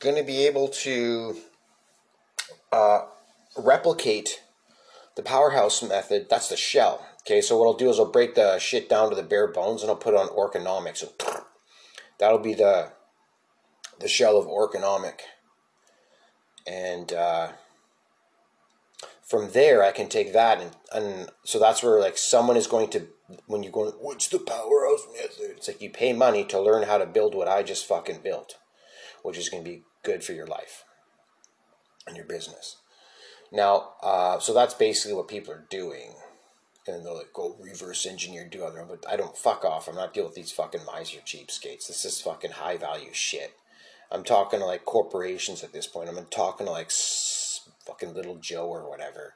going 0.00 0.16
to 0.16 0.22
be 0.22 0.46
able 0.46 0.68
to 0.68 1.38
uh, 2.70 3.06
replicate 3.56 4.42
the 5.16 5.22
powerhouse 5.22 5.82
method. 5.82 6.26
That's 6.28 6.50
the 6.50 6.58
shell. 6.58 7.06
Okay, 7.22 7.40
so 7.40 7.58
what 7.58 7.68
I'll 7.68 7.72
do 7.72 7.88
is 7.88 7.98
I'll 7.98 8.12
break 8.12 8.34
the 8.34 8.58
shit 8.58 8.90
down 8.90 9.08
to 9.08 9.16
the 9.16 9.22
bare 9.22 9.48
bones 9.48 9.80
and 9.80 9.90
I'll 9.90 9.96
put 9.96 10.12
it 10.12 10.20
on 10.20 10.28
Orcanomics. 10.28 10.98
So 10.98 11.08
that'll 12.18 12.38
be 12.38 12.54
the 12.54 12.92
the 13.98 14.08
shell 14.08 14.36
of 14.36 14.46
Orconomic. 14.46 15.20
And 16.66 17.14
uh, 17.14 17.52
from 19.30 19.52
there, 19.52 19.84
I 19.84 19.92
can 19.92 20.08
take 20.08 20.32
that 20.32 20.60
and, 20.60 20.76
and 20.92 21.30
so 21.44 21.60
that's 21.60 21.84
where 21.84 22.00
like 22.00 22.18
someone 22.18 22.56
is 22.56 22.66
going 22.66 22.90
to 22.90 23.06
when 23.46 23.62
you're 23.62 23.70
going, 23.70 23.92
what's 24.00 24.26
the 24.26 24.40
powerhouse 24.40 25.06
method? 25.12 25.52
It's 25.56 25.68
like 25.68 25.80
you 25.80 25.88
pay 25.88 26.12
money 26.12 26.44
to 26.46 26.60
learn 26.60 26.82
how 26.82 26.98
to 26.98 27.06
build 27.06 27.36
what 27.36 27.46
I 27.46 27.62
just 27.62 27.86
fucking 27.86 28.22
built, 28.24 28.58
which 29.22 29.38
is 29.38 29.48
going 29.48 29.62
to 29.62 29.70
be 29.70 29.84
good 30.02 30.24
for 30.24 30.32
your 30.32 30.48
life 30.48 30.84
and 32.08 32.16
your 32.16 32.26
business. 32.26 32.78
Now, 33.52 33.90
uh, 34.02 34.40
so 34.40 34.52
that's 34.52 34.74
basically 34.74 35.14
what 35.14 35.28
people 35.28 35.54
are 35.54 35.66
doing. 35.70 36.14
And 36.88 37.06
they'll 37.06 37.18
like 37.18 37.32
go 37.32 37.56
reverse 37.60 38.06
engineer, 38.06 38.48
do 38.48 38.64
other, 38.64 38.84
but 38.88 39.04
I 39.08 39.16
don't 39.16 39.36
fuck 39.36 39.64
off. 39.64 39.86
I'm 39.86 39.94
not 39.94 40.12
dealing 40.12 40.30
with 40.30 40.34
these 40.36 40.50
fucking 40.50 40.80
miser 40.84 41.20
cheapskates. 41.20 41.86
This 41.86 42.04
is 42.04 42.20
fucking 42.20 42.52
high 42.52 42.78
value 42.78 43.12
shit. 43.12 43.52
I'm 44.10 44.24
talking 44.24 44.58
to 44.58 44.66
like 44.66 44.84
corporations 44.84 45.62
at 45.62 45.72
this 45.72 45.86
point. 45.86 46.08
I'm 46.08 46.24
talking 46.26 46.66
to 46.66 46.72
like 46.72 46.90
fucking 47.86 48.14
little 48.14 48.36
Joe 48.36 48.66
or 48.66 48.88
whatever. 48.88 49.34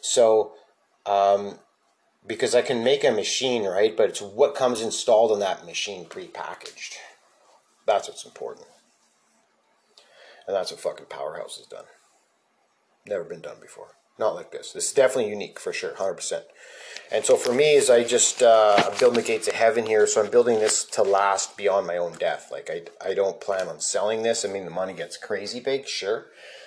So, 0.00 0.52
um, 1.06 1.58
because 2.26 2.54
I 2.54 2.62
can 2.62 2.84
make 2.84 3.04
a 3.04 3.10
machine, 3.10 3.64
right? 3.64 3.96
But 3.96 4.10
it's 4.10 4.22
what 4.22 4.54
comes 4.54 4.80
installed 4.80 5.32
in 5.32 5.40
that 5.40 5.64
machine 5.64 6.04
pre-packaged. 6.04 6.96
That's 7.86 8.08
what's 8.08 8.24
important. 8.24 8.66
And 10.46 10.54
that's 10.54 10.70
what 10.70 10.80
fucking 10.80 11.06
Powerhouse 11.06 11.56
has 11.58 11.66
done. 11.66 11.84
Never 13.06 13.24
been 13.24 13.40
done 13.40 13.56
before. 13.60 13.94
Not 14.18 14.34
like 14.34 14.52
this. 14.52 14.72
This 14.72 14.88
is 14.88 14.92
definitely 14.92 15.30
unique 15.30 15.58
for 15.58 15.72
sure, 15.72 15.94
100%. 15.94 16.42
And 17.10 17.24
so 17.24 17.36
for 17.36 17.54
me, 17.54 17.74
is 17.74 17.88
I 17.88 18.04
just 18.04 18.42
uh, 18.42 18.90
the 18.98 19.22
gates 19.22 19.48
of 19.48 19.54
heaven 19.54 19.86
here. 19.86 20.06
So 20.06 20.22
I'm 20.22 20.30
building 20.30 20.58
this 20.58 20.84
to 20.84 21.02
last 21.02 21.56
beyond 21.56 21.86
my 21.86 21.96
own 21.96 22.12
death. 22.12 22.50
Like 22.52 22.70
I, 22.70 22.82
I 23.04 23.14
don't 23.14 23.40
plan 23.40 23.66
on 23.66 23.80
selling 23.80 24.22
this. 24.22 24.44
I 24.44 24.48
mean, 24.48 24.66
the 24.66 24.70
money 24.70 24.92
gets 24.92 25.16
crazy 25.16 25.58
big, 25.58 25.88
sure. 25.88 26.26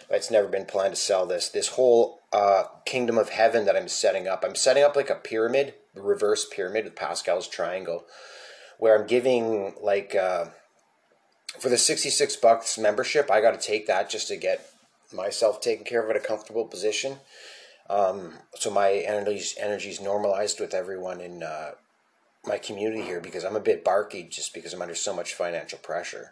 It's 0.09 0.31
never 0.31 0.47
been 0.47 0.65
planned 0.65 0.95
to 0.95 1.01
sell 1.01 1.25
this. 1.25 1.49
This 1.49 1.69
whole 1.69 2.21
uh, 2.31 2.63
kingdom 2.85 3.17
of 3.17 3.29
heaven 3.29 3.65
that 3.65 3.75
I'm 3.75 3.87
setting 3.87 4.27
up, 4.27 4.43
I'm 4.45 4.55
setting 4.55 4.83
up 4.83 4.95
like 4.95 5.09
a 5.09 5.15
pyramid, 5.15 5.75
the 5.93 6.01
reverse 6.01 6.45
pyramid 6.45 6.85
with 6.85 6.95
Pascal's 6.95 7.47
triangle, 7.47 8.05
where 8.79 8.99
I'm 8.99 9.07
giving 9.07 9.75
like 9.81 10.15
uh, 10.15 10.45
for 11.59 11.69
the 11.69 11.77
66 11.77 12.35
bucks 12.37 12.77
membership, 12.77 13.29
I 13.31 13.41
got 13.41 13.59
to 13.59 13.67
take 13.67 13.87
that 13.87 14.09
just 14.09 14.27
to 14.29 14.37
get 14.37 14.69
myself 15.13 15.61
taken 15.61 15.85
care 15.85 16.03
of 16.03 16.09
at 16.09 16.15
a 16.15 16.25
comfortable 16.25 16.65
position. 16.65 17.17
Um, 17.89 18.33
so 18.55 18.71
my 18.71 18.91
energy's 18.91 19.55
energy's 19.59 20.01
normalized 20.01 20.59
with 20.59 20.73
everyone 20.73 21.21
in 21.21 21.43
uh, 21.43 21.71
my 22.45 22.57
community 22.57 23.03
here 23.03 23.21
because 23.21 23.43
I'm 23.43 23.55
a 23.55 23.61
bit 23.61 23.83
barky 23.83 24.23
just 24.23 24.53
because 24.53 24.73
I'm 24.73 24.81
under 24.81 24.95
so 24.95 25.13
much 25.13 25.33
financial 25.33 25.79
pressure. 25.79 26.31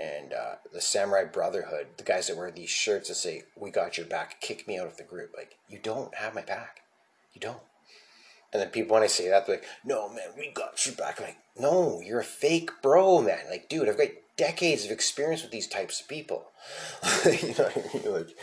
And 0.00 0.32
uh, 0.32 0.54
the 0.72 0.80
Samurai 0.80 1.24
Brotherhood, 1.24 1.88
the 1.98 2.04
guys 2.04 2.28
that 2.28 2.36
wear 2.36 2.50
these 2.50 2.70
shirts 2.70 3.08
that 3.08 3.16
say 3.16 3.42
"We 3.54 3.70
got 3.70 3.98
your 3.98 4.06
back," 4.06 4.40
kick 4.40 4.66
me 4.66 4.78
out 4.78 4.86
of 4.86 4.96
the 4.96 5.02
group. 5.02 5.34
Like 5.36 5.56
you 5.68 5.78
don't 5.78 6.14
have 6.14 6.34
my 6.34 6.42
back, 6.42 6.80
you 7.34 7.40
don't. 7.40 7.60
And 8.52 8.62
then 8.62 8.70
people 8.70 8.94
when 8.94 9.02
I 9.02 9.08
say 9.08 9.28
that, 9.28 9.46
they're 9.46 9.56
like, 9.56 9.66
"No, 9.84 10.08
man, 10.08 10.30
we 10.38 10.50
got 10.52 10.86
your 10.86 10.94
back." 10.94 11.18
I'm 11.20 11.26
like, 11.26 11.38
"No, 11.58 12.00
you're 12.00 12.20
a 12.20 12.24
fake 12.24 12.70
bro, 12.82 13.20
man." 13.20 13.50
Like, 13.50 13.68
dude, 13.68 13.88
I've 13.88 13.98
got 13.98 14.08
decades 14.38 14.86
of 14.86 14.90
experience 14.90 15.42
with 15.42 15.50
these 15.50 15.68
types 15.68 16.00
of 16.00 16.08
people. 16.08 16.46
you 17.26 17.48
know 17.48 17.64
what 17.64 17.76
I 17.76 17.98
mean? 17.98 18.12
Like, 18.12 18.36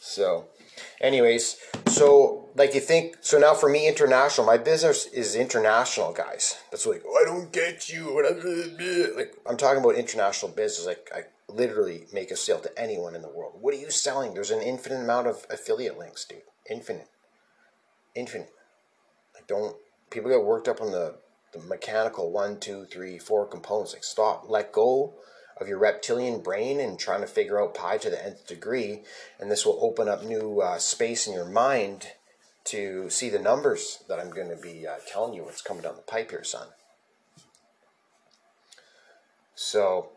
so, 0.00 0.48
anyways, 1.00 1.56
so 1.86 2.48
like 2.54 2.74
you 2.74 2.80
think 2.80 3.16
so 3.20 3.38
now 3.38 3.54
for 3.54 3.68
me 3.68 3.88
international, 3.88 4.46
my 4.46 4.58
business 4.58 5.06
is 5.06 5.34
international, 5.34 6.12
guys. 6.12 6.58
That's 6.70 6.86
like 6.86 7.02
oh, 7.06 7.18
I 7.20 7.24
don't 7.24 7.52
get 7.52 7.88
you. 7.88 8.10
Like 9.16 9.34
I'm 9.46 9.56
talking 9.56 9.82
about 9.82 9.96
international 9.96 10.52
business. 10.52 10.86
Like 10.86 11.10
I 11.14 11.22
literally 11.48 12.06
make 12.12 12.30
a 12.30 12.36
sale 12.36 12.60
to 12.60 12.78
anyone 12.78 13.14
in 13.14 13.22
the 13.22 13.28
world. 13.28 13.54
What 13.60 13.74
are 13.74 13.78
you 13.78 13.90
selling? 13.90 14.34
There's 14.34 14.50
an 14.50 14.62
infinite 14.62 15.02
amount 15.02 15.26
of 15.26 15.46
affiliate 15.50 15.98
links, 15.98 16.24
dude. 16.24 16.42
Infinite, 16.70 17.08
infinite. 18.14 18.50
Like 19.34 19.46
don't 19.46 19.76
people 20.10 20.30
get 20.30 20.42
worked 20.42 20.68
up 20.68 20.80
on 20.80 20.90
the 20.90 21.16
the 21.52 21.60
mechanical 21.60 22.30
one, 22.30 22.60
two, 22.60 22.86
three, 22.86 23.18
four 23.18 23.46
components. 23.46 23.92
Like 23.92 24.04
stop, 24.04 24.44
let 24.48 24.72
go 24.72 25.14
of 25.60 25.68
your 25.68 25.78
reptilian 25.78 26.40
brain 26.40 26.80
and 26.80 26.98
trying 26.98 27.20
to 27.20 27.26
figure 27.26 27.60
out 27.60 27.74
pi 27.74 27.98
to 27.98 28.10
the 28.10 28.24
nth 28.24 28.46
degree, 28.46 29.02
and 29.38 29.50
this 29.50 29.66
will 29.66 29.78
open 29.82 30.08
up 30.08 30.24
new 30.24 30.60
uh, 30.60 30.78
space 30.78 31.26
in 31.26 31.34
your 31.34 31.48
mind 31.48 32.08
to 32.64 33.10
see 33.10 33.28
the 33.28 33.38
numbers 33.38 34.02
that 34.08 34.18
I'm 34.18 34.30
going 34.30 34.48
to 34.48 34.56
be 34.56 34.86
uh, 34.86 34.96
telling 35.10 35.34
you 35.34 35.44
what's 35.44 35.62
coming 35.62 35.82
down 35.82 35.96
the 35.96 36.02
pipe 36.02 36.30
here, 36.30 36.44
son. 36.44 36.68
So, 39.54 40.12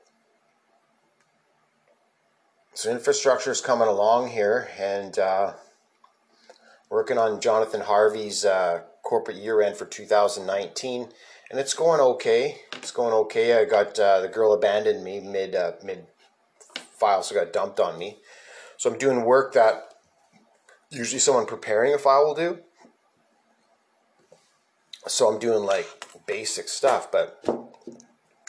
so 2.73 2.91
infrastructure 2.91 3.51
is 3.51 3.59
coming 3.59 3.87
along 3.87 4.29
here, 4.29 4.69
and 4.79 5.17
uh, 5.19 5.53
working 6.89 7.17
on 7.17 7.41
Jonathan 7.41 7.81
Harvey's 7.81 8.45
uh, 8.45 8.83
corporate 9.03 9.37
year 9.37 9.61
end 9.61 9.75
for 9.75 9.85
2019, 9.85 11.09
and 11.49 11.59
it's 11.59 11.73
going 11.73 11.99
okay. 11.99 12.61
It's 12.73 12.91
going 12.91 13.13
okay. 13.13 13.59
I 13.59 13.65
got 13.65 13.99
uh, 13.99 14.21
the 14.21 14.27
girl 14.27 14.53
abandoned 14.53 15.03
me 15.03 15.19
mid 15.19 15.55
uh, 15.55 15.73
mid 15.83 16.07
file, 16.75 17.23
so 17.23 17.35
got 17.35 17.53
dumped 17.53 17.79
on 17.79 17.97
me. 17.97 18.17
So 18.77 18.91
I'm 18.91 18.97
doing 18.97 19.23
work 19.23 19.53
that 19.53 19.93
usually 20.89 21.19
someone 21.19 21.45
preparing 21.45 21.93
a 21.93 21.97
file 21.97 22.25
will 22.25 22.35
do. 22.35 22.59
So 25.07 25.27
I'm 25.27 25.39
doing 25.39 25.63
like 25.63 25.87
basic 26.25 26.69
stuff, 26.69 27.11
but 27.11 27.43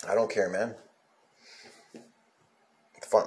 I 0.09 0.15
don't 0.15 0.31
care, 0.31 0.49
man. 0.49 0.75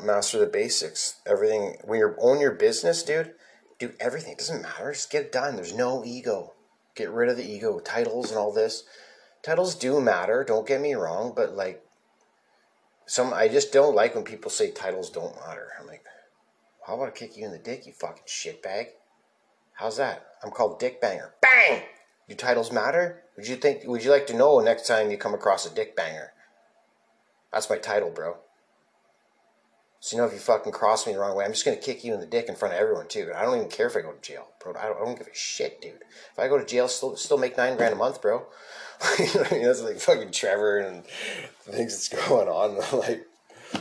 Master 0.03 0.38
the 0.38 0.47
basics. 0.47 1.21
Everything 1.25 1.77
when 1.86 1.99
you 1.99 2.13
own 2.19 2.41
your 2.41 2.51
business, 2.51 3.03
dude, 3.03 3.34
do 3.80 3.93
everything. 4.01 4.34
It 4.34 4.39
doesn't 4.39 4.62
matter. 4.62 4.91
Just 4.91 5.10
get 5.10 5.23
it 5.23 5.32
done. 5.32 5.56
There's 5.56 5.73
no 5.73 6.03
ego. 6.03 6.56
Get 6.93 7.10
rid 7.10 7.30
of 7.30 7.38
the 7.38 7.49
ego, 7.49 7.80
titles 7.80 8.30
and 8.30 8.38
all 8.38 8.51
this. 8.51 8.84
Titles 9.43 9.76
do 9.76 10.02
matter, 10.02 10.43
don't 10.43 10.67
get 10.67 10.82
me 10.82 10.93
wrong, 10.93 11.34
but 11.36 11.56
like 11.56 11.84
some 13.06 13.34
I 13.34 13.47
just 13.47 13.71
don't 13.71 13.95
like 13.95 14.15
when 14.15 14.23
people 14.23 14.52
say 14.52 14.71
titles 14.71 15.10
don't 15.10 15.36
matter. 15.47 15.69
I'm 15.80 15.88
like, 15.88 16.04
how 16.86 16.95
about 16.95 17.08
I 17.08 17.12
kick 17.12 17.38
you 17.38 17.45
in 17.45 17.52
the 17.52 17.58
dick, 17.58 17.86
you 17.86 17.93
fucking 17.93 18.23
shitbag? 18.28 18.88
How's 19.73 19.97
that? 19.97 20.26
I'm 20.43 20.52
called 20.52 20.80
Dick 20.80 21.00
Banger. 21.00 21.34
Bang! 21.41 21.84
Do 22.28 22.36
titles 22.36 22.71
matter? 22.71 23.23
Would 23.38 23.47
you 23.47 23.56
think 23.56 23.84
would 23.86 24.04
you 24.04 24.12
like 24.12 24.28
to 24.28 24.36
know 24.36 24.60
next 24.60 24.88
time 24.88 25.12
you 25.12 25.17
come 25.17 25.34
across 25.34 25.65
a 25.65 25.73
dick 25.73 25.95
banger? 25.95 26.34
That's 27.54 27.69
my 27.69 27.78
title, 27.78 28.10
bro. 28.10 28.38
So 30.00 30.15
you 30.15 30.21
know, 30.21 30.28
if 30.28 30.34
you 30.34 30.39
fucking 30.39 30.73
cross 30.73 31.08
me 31.08 31.13
the 31.13 31.19
wrong 31.19 31.36
way, 31.36 31.45
I'm 31.45 31.52
just 31.52 31.65
gonna 31.65 31.78
kick 31.78 32.04
you 32.04 32.13
in 32.13 32.19
the 32.19 32.26
dick 32.26 32.50
in 32.50 32.56
front 32.56 32.73
of 32.73 32.80
everyone 32.80 33.08
too. 33.08 33.32
I 33.36 33.43
don't 33.43 33.56
even 33.58 33.69
care 33.69 33.88
if 33.88 33.95
I 33.95 34.02
go 34.02 34.12
to 34.12 34.21
jail, 34.21 34.47
bro. 34.62 34.73
I 34.78 34.88
don't, 34.88 34.97
I 34.97 35.06
don't 35.06 35.17
give 35.17 35.28
a 35.28 35.36
shit, 35.36 35.82
dude. 35.82 36.04
If 36.34 36.39
I 36.39 36.47
go 36.47 36.58
to 36.58 36.65
jail, 36.65 36.88
still 36.88 37.15
still 37.15 37.38
make 37.38 37.58
nine 37.58 37.78
grand 37.78 37.93
a 37.93 37.97
month, 37.97 38.21
bro. 38.21 38.45
That's 39.17 39.81
like 39.81 39.99
fucking 39.99 40.31
Trevor 40.31 40.79
and 40.79 41.05
things 41.05 41.93
that's 41.93 42.27
going 42.27 42.47
on. 42.47 42.77
like 42.99 43.27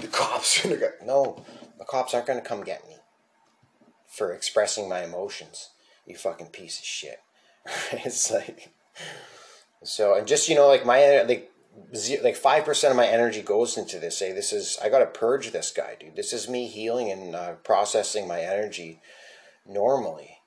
the 0.01 0.09
cops 0.09 0.65
are 0.65 0.69
gonna 0.69 0.81
go. 0.81 0.91
No, 1.05 1.45
the 1.79 1.85
cops 1.85 2.15
aren't 2.15 2.27
gonna 2.27 2.41
come 2.41 2.65
get 2.65 2.87
me 2.87 2.97
for 4.07 4.33
expressing 4.33 4.89
my 4.89 5.05
emotions. 5.05 5.71
You 6.07 6.17
fucking 6.17 6.49
piece 6.49 6.79
of 6.79 6.85
shit. 6.85 7.21
it's 7.93 8.31
like 8.31 8.71
so, 9.83 10.15
and 10.15 10.27
just 10.27 10.49
you 10.49 10.55
know, 10.55 10.67
like 10.67 10.85
my 10.85 11.23
like 11.23 11.51
like 12.23 12.37
five 12.37 12.65
percent 12.65 12.91
of 12.91 12.97
my 12.97 13.07
energy 13.07 13.43
goes 13.43 13.77
into 13.77 13.99
this. 13.99 14.19
Say 14.19 14.33
this 14.33 14.53
is 14.53 14.79
I 14.83 14.89
got 14.89 14.99
to 14.99 15.07
purge 15.07 15.51
this 15.51 15.71
guy, 15.71 15.97
dude. 15.99 16.17
This 16.17 16.33
is 16.33 16.49
me 16.49 16.67
healing 16.67 17.11
and 17.11 17.35
uh, 17.35 17.53
processing 17.65 18.29
my 18.29 18.41
energy 18.41 19.01
normally. 19.67 20.39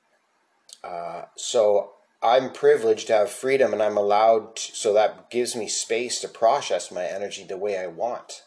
Uh, 0.84 1.23
so 1.36 1.91
I'm 2.21 2.51
privileged 2.51 3.08
to 3.08 3.13
have 3.13 3.32
freedom, 3.32 3.71
and 3.71 3.82
I'm 3.82 3.97
allowed. 3.97 4.58
To, 4.58 4.75
so 4.75 4.93
that 4.93 5.29
gives 5.29 5.55
me 5.55 5.67
space 5.67 6.19
to 6.21 6.27
process 6.27 6.91
my 6.91 7.05
energy 7.05 7.43
the 7.43 7.58
way 7.58 7.77
I 7.77 7.88
want. 7.88 8.43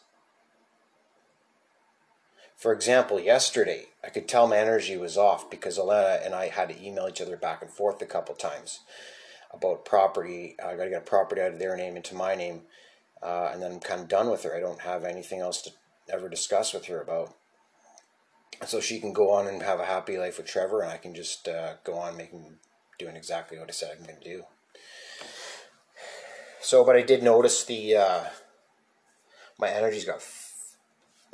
For 2.56 2.72
example, 2.72 3.18
yesterday 3.18 3.87
I 4.04 4.11
could 4.11 4.28
tell 4.28 4.46
my 4.46 4.56
energy 4.56 4.96
was 4.96 5.18
off 5.18 5.50
because 5.50 5.78
Alana 5.78 6.24
and 6.24 6.32
I 6.32 6.46
had 6.46 6.68
to 6.68 6.80
email 6.80 7.08
each 7.08 7.20
other 7.20 7.37
back 7.37 7.61
and 7.61 7.70
forth 7.70 8.00
a 8.00 8.06
couple 8.06 8.37
times 8.37 8.80
about 9.52 9.85
property. 9.85 10.54
I 10.64 10.76
got 10.76 10.85
to 10.85 10.90
get 10.90 11.02
a 11.02 11.04
property 11.04 11.40
out 11.40 11.52
of 11.52 11.58
their 11.58 11.76
name 11.76 11.96
into 11.96 12.14
my 12.14 12.35
name, 12.37 12.62
uh, 13.20 13.50
and 13.52 13.61
then 13.61 13.72
I'm 13.72 13.80
kind 13.80 14.00
of 14.00 14.08
done 14.08 14.30
with 14.30 14.44
her. 14.44 14.54
I 14.54 14.61
don't 14.61 14.82
have 14.82 15.04
anything 15.04 15.40
else 15.40 15.61
to 15.62 15.70
ever 16.08 16.28
discuss 16.28 16.72
with 16.72 16.87
her 16.87 17.00
about. 17.00 17.35
So 18.64 18.80
she 18.80 19.00
can 19.00 19.12
go 19.12 19.32
on 19.32 19.48
and 19.48 19.62
have 19.62 19.80
a 19.80 19.87
happy 19.87 20.16
life 20.16 20.37
with 20.37 20.46
Trevor, 20.46 20.82
and 20.82 20.92
I 20.92 20.98
can 20.98 21.14
just 21.14 21.48
uh, 21.48 21.74
go 21.82 21.94
on 21.94 22.16
making, 22.16 22.58
doing 22.98 23.16
exactly 23.16 23.59
what 23.59 23.68
I 23.68 23.72
said 23.72 23.96
I'm 23.98 24.07
going 24.07 24.20
to 24.20 24.24
do. 24.24 24.44
So, 26.61 26.85
but 26.85 26.96
I 26.96 27.02
did 27.02 27.22
notice 27.22 27.64
the 27.64 27.96
uh, 27.96 28.24
my 29.59 29.68
energy's 29.68 30.05
got 30.05 30.22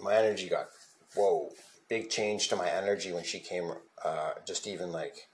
my 0.01 0.15
energy 0.15 0.49
got 0.49 0.69
whoa 1.15 1.51
big 1.89 2.11
change 2.11 2.49
to 2.49 2.57
my 2.57 2.69
energy 2.69 3.13
when 3.13 3.25
she 3.25 3.39
came. 3.41 3.73
Uh, 4.05 4.33
just 4.47 4.67
even 4.67 4.93
like 4.93 5.29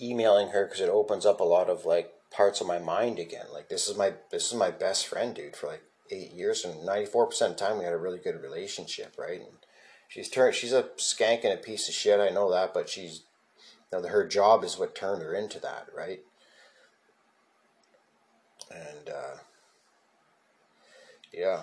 emailing 0.00 0.48
her 0.48 0.64
because 0.64 0.80
it 0.80 0.88
opens 0.88 1.26
up 1.26 1.40
a 1.40 1.44
lot 1.44 1.68
of 1.68 1.84
like 1.84 2.12
parts 2.30 2.60
of 2.60 2.66
my 2.66 2.78
mind 2.78 3.18
again. 3.18 3.46
Like 3.52 3.68
this 3.68 3.88
is 3.88 3.96
my 3.96 4.14
this 4.30 4.46
is 4.46 4.54
my 4.54 4.70
best 4.70 5.06
friend, 5.06 5.34
dude, 5.34 5.56
for 5.56 5.68
like 5.68 5.82
eight 6.10 6.32
years, 6.32 6.64
and 6.64 6.84
ninety 6.84 7.06
four 7.06 7.26
percent 7.26 7.52
of 7.52 7.58
the 7.58 7.64
time 7.64 7.78
we 7.78 7.84
had 7.84 7.92
a 7.92 7.98
really 7.98 8.18
good 8.18 8.40
relationship, 8.40 9.14
right? 9.18 9.40
And 9.40 9.58
she's 10.08 10.28
turned. 10.28 10.54
She's 10.54 10.72
a 10.72 10.84
skank 10.96 11.44
and 11.44 11.52
a 11.52 11.62
piece 11.62 11.88
of 11.88 11.94
shit. 11.94 12.20
I 12.20 12.30
know 12.30 12.50
that, 12.52 12.72
but 12.74 12.88
she's 12.88 13.24
know, 13.92 14.08
her 14.08 14.26
job 14.26 14.64
is 14.64 14.78
what 14.78 14.94
turned 14.94 15.22
her 15.22 15.34
into 15.34 15.60
that, 15.60 15.86
right? 15.96 16.20
And 18.70 19.08
uh, 19.08 19.36
yeah. 21.32 21.62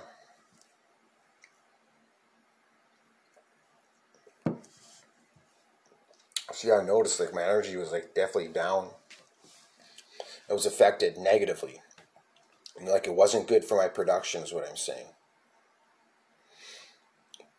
So 6.52 6.78
I 6.78 6.84
noticed 6.84 7.20
like 7.20 7.34
my 7.34 7.44
energy 7.44 7.76
was 7.78 7.92
like 7.92 8.14
definitely 8.14 8.52
down. 8.52 8.90
It 10.50 10.54
was 10.54 10.66
affected 10.66 11.18
negatively. 11.18 11.82
like 12.82 13.08
it 13.08 13.14
wasn't 13.14 13.48
good 13.48 13.64
for 13.64 13.78
my 13.78 13.88
production, 13.88 14.44
is 14.44 14.52
what 14.52 14.68
I'm 14.68 14.76
saying. 14.76 15.08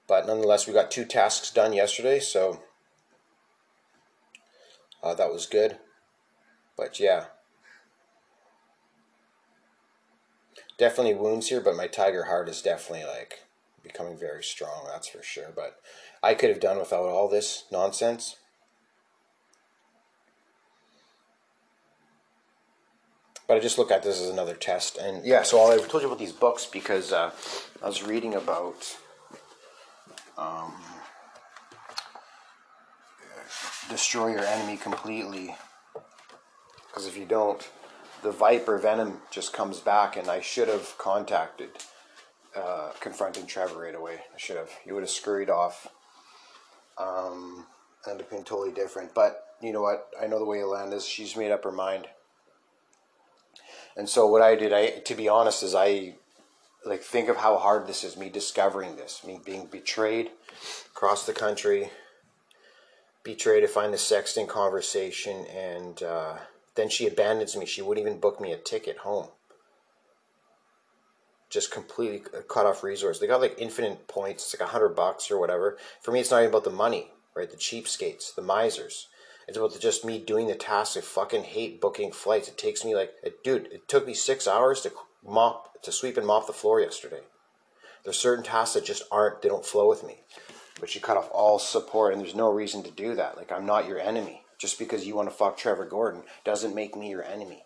But 0.06 0.26
nonetheless, 0.26 0.66
we 0.66 0.72
got 0.72 0.90
two 0.90 1.04
tasks 1.04 1.52
done 1.52 1.72
yesterday, 1.72 2.18
so 2.18 2.60
uh, 5.02 5.14
that 5.14 5.32
was 5.32 5.46
good. 5.46 5.78
But 6.76 7.00
yeah. 7.00 7.26
Definitely 10.78 11.14
wounds 11.14 11.48
here, 11.48 11.60
but 11.60 11.76
my 11.76 11.86
tiger 11.86 12.24
heart 12.24 12.48
is 12.48 12.62
definitely 12.62 13.06
like 13.06 13.40
becoming 13.82 14.16
very 14.16 14.42
strong, 14.42 14.86
that's 14.86 15.08
for 15.08 15.22
sure. 15.22 15.52
But 15.54 15.80
I 16.22 16.34
could 16.34 16.50
have 16.50 16.60
done 16.60 16.78
without 16.78 17.06
all 17.06 17.28
this 17.28 17.64
nonsense. 17.70 18.36
But 23.46 23.56
I 23.56 23.60
just 23.60 23.78
look 23.78 23.90
at 23.90 24.04
this 24.04 24.20
as 24.22 24.28
another 24.30 24.54
test. 24.54 24.96
And 24.96 25.24
yeah, 25.26 25.42
so 25.42 25.72
I 25.72 25.76
told 25.78 26.02
you 26.02 26.08
about 26.08 26.20
these 26.20 26.32
books 26.32 26.66
because 26.66 27.12
uh, 27.12 27.32
I 27.82 27.86
was 27.86 28.02
reading 28.02 28.34
about 28.34 28.96
um, 30.38 30.72
destroy 33.88 34.28
your 34.28 34.44
enemy 34.44 34.76
completely. 34.76 35.54
Because 36.88 37.06
if 37.06 37.16
you 37.16 37.26
don't, 37.26 37.68
the 38.22 38.30
viper 38.30 38.78
venom 38.78 39.20
just 39.30 39.52
comes 39.52 39.80
back, 39.80 40.16
and 40.16 40.28
I 40.28 40.40
should 40.40 40.68
have 40.68 40.96
contacted 40.98 41.70
uh, 42.54 42.90
confronting 43.00 43.46
Trevor 43.46 43.80
right 43.80 43.94
away. 43.94 44.20
I 44.34 44.38
should 44.38 44.56
have. 44.56 44.70
He 44.84 44.92
would 44.92 45.02
have 45.02 45.10
scurried 45.10 45.50
off. 45.50 45.86
Um, 46.98 47.66
and 48.06 48.20
it 48.20 48.30
been 48.30 48.44
totally 48.44 48.72
different. 48.72 49.14
But 49.14 49.44
you 49.62 49.72
know 49.72 49.82
what? 49.82 50.08
I 50.20 50.26
know 50.26 50.38
the 50.38 50.44
way 50.44 50.58
Yolanda 50.58 50.96
is. 50.96 51.06
She's 51.06 51.36
made 51.36 51.52
up 51.52 51.64
her 51.64 51.72
mind. 51.72 52.08
And 53.96 54.08
so 54.08 54.26
what 54.26 54.42
I 54.42 54.54
did, 54.54 54.72
I 54.72 55.00
to 55.00 55.14
be 55.14 55.28
honest, 55.28 55.62
is 55.62 55.74
I 55.74 56.14
like 56.84 57.02
think 57.02 57.28
of 57.28 57.36
how 57.36 57.58
hard 57.58 57.86
this 57.86 58.04
is. 58.04 58.16
Me 58.16 58.28
discovering 58.28 58.96
this, 58.96 59.22
me 59.24 59.40
being 59.44 59.66
betrayed 59.66 60.30
across 60.90 61.26
the 61.26 61.32
country, 61.32 61.90
betrayed 63.22 63.62
to 63.62 63.68
find 63.68 63.92
the 63.92 63.98
sexting 63.98 64.48
conversation, 64.48 65.46
and 65.46 66.02
uh, 66.02 66.36
then 66.74 66.88
she 66.88 67.06
abandons 67.06 67.56
me. 67.56 67.66
She 67.66 67.82
wouldn't 67.82 68.06
even 68.06 68.20
book 68.20 68.40
me 68.40 68.52
a 68.52 68.56
ticket 68.56 68.98
home. 68.98 69.28
Just 71.50 71.72
completely 71.72 72.22
cut 72.48 72.66
off 72.66 72.84
resource. 72.84 73.18
They 73.18 73.26
got 73.26 73.40
like 73.40 73.56
infinite 73.58 74.06
points. 74.06 74.44
It's 74.44 74.60
like 74.60 74.68
a 74.68 74.72
hundred 74.72 74.90
bucks 74.90 75.30
or 75.30 75.38
whatever. 75.38 75.78
For 76.00 76.12
me, 76.12 76.20
it's 76.20 76.30
not 76.30 76.38
even 76.38 76.50
about 76.50 76.64
the 76.64 76.70
money, 76.70 77.08
right? 77.34 77.50
The 77.50 77.56
cheapskates, 77.56 78.34
the 78.34 78.42
misers. 78.42 79.08
It's 79.48 79.58
about 79.58 79.72
the, 79.72 79.80
just 79.80 80.04
me 80.04 80.18
doing 80.18 80.46
the 80.46 80.54
task. 80.54 80.96
I 80.96 81.00
fucking 81.00 81.42
hate 81.42 81.80
booking 81.80 82.12
flights. 82.12 82.46
It 82.46 82.56
takes 82.56 82.84
me 82.84 82.94
like, 82.94 83.14
it, 83.24 83.42
dude, 83.42 83.66
it 83.72 83.88
took 83.88 84.06
me 84.06 84.14
six 84.14 84.46
hours 84.46 84.80
to 84.82 84.92
mop, 85.26 85.82
to 85.82 85.90
sweep 85.90 86.16
and 86.16 86.26
mop 86.26 86.46
the 86.46 86.52
floor 86.52 86.80
yesterday. 86.80 87.22
There's 88.04 88.16
certain 88.16 88.44
tasks 88.44 88.74
that 88.74 88.84
just 88.84 89.02
aren't, 89.10 89.42
they 89.42 89.48
don't 89.48 89.66
flow 89.66 89.88
with 89.88 90.04
me. 90.06 90.20
But 90.80 90.94
you 90.94 91.00
cut 91.00 91.16
off 91.16 91.28
all 91.32 91.58
support, 91.58 92.12
and 92.12 92.22
there's 92.22 92.34
no 92.34 92.50
reason 92.50 92.82
to 92.84 92.90
do 92.90 93.14
that. 93.14 93.36
Like, 93.36 93.52
I'm 93.52 93.66
not 93.66 93.86
your 93.86 94.00
enemy. 94.00 94.42
Just 94.58 94.78
because 94.78 95.06
you 95.06 95.14
want 95.14 95.28
to 95.28 95.34
fuck 95.34 95.56
Trevor 95.56 95.84
Gordon 95.84 96.22
doesn't 96.44 96.74
make 96.74 96.96
me 96.96 97.10
your 97.10 97.24
enemy. 97.24 97.64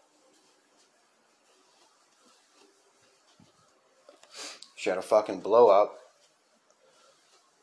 She 4.77 4.91
had 4.91 4.99
a 4.99 5.03
fucking 5.03 5.41
blow 5.41 5.69
up 5.69 5.99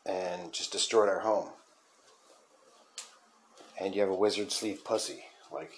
and 0.06 0.52
just 0.52 0.72
destroyed 0.72 1.08
our 1.08 1.20
home 1.20 1.50
and 3.82 3.96
you 3.96 4.02
have 4.02 4.12
a 4.12 4.16
wizard 4.16 4.52
sleeve 4.52 4.84
pussy. 4.86 5.24
Like, 5.52 5.72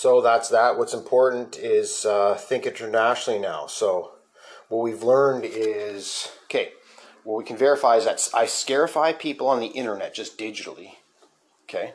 So 0.00 0.22
that's 0.22 0.48
that. 0.48 0.78
What's 0.78 0.94
important 0.94 1.58
is 1.58 2.06
uh, 2.06 2.34
think 2.34 2.64
internationally 2.64 3.38
now. 3.38 3.66
So 3.66 4.12
what 4.70 4.82
we've 4.82 5.02
learned 5.02 5.44
is 5.44 6.32
okay. 6.44 6.70
What 7.22 7.36
we 7.36 7.44
can 7.44 7.58
verify 7.58 7.96
is 7.96 8.06
that 8.06 8.26
I 8.32 8.46
scarify 8.46 9.12
people 9.12 9.46
on 9.46 9.60
the 9.60 9.66
internet 9.66 10.14
just 10.14 10.38
digitally, 10.38 10.92
okay, 11.64 11.92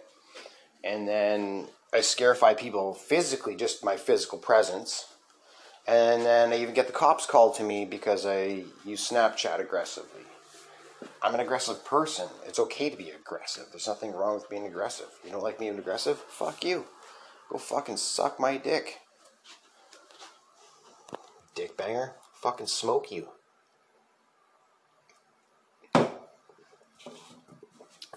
and 0.84 1.08
then 1.08 1.70
I 1.96 2.02
scarify 2.02 2.54
people 2.54 2.94
physically, 2.94 3.56
just 3.56 3.84
my 3.84 3.98
physical 3.98 4.38
presence. 4.38 5.08
And 5.88 6.22
then 6.22 6.54
I 6.54 6.62
even 6.62 6.76
get 6.76 6.86
the 6.86 6.94
cops 6.94 7.26
called 7.26 7.56
to 7.56 7.64
me 7.64 7.86
because 7.86 8.24
I 8.24 8.66
use 8.86 9.10
Snapchat 9.10 9.60
aggressively. 9.60 10.22
I'm 11.24 11.34
an 11.34 11.40
aggressive 11.40 11.84
person. 11.84 12.28
It's 12.46 12.60
okay 12.60 12.92
to 12.92 12.98
be 12.98 13.10
aggressive. 13.10 13.66
There's 13.72 13.88
nothing 13.88 14.12
wrong 14.14 14.36
with 14.36 14.48
being 14.48 14.68
aggressive. 14.68 15.08
You 15.24 15.32
don't 15.32 15.42
like 15.42 15.58
being 15.58 15.80
aggressive? 15.80 16.20
Fuck 16.20 16.64
you. 16.64 16.86
Go 17.50 17.58
fucking 17.58 17.98
suck 17.98 18.40
my 18.40 18.58
dick. 18.58 19.00
Dick 21.56 21.78
banger. 21.78 22.16
Fucking 22.42 22.68
smoke 22.68 23.12
you. 23.12 23.30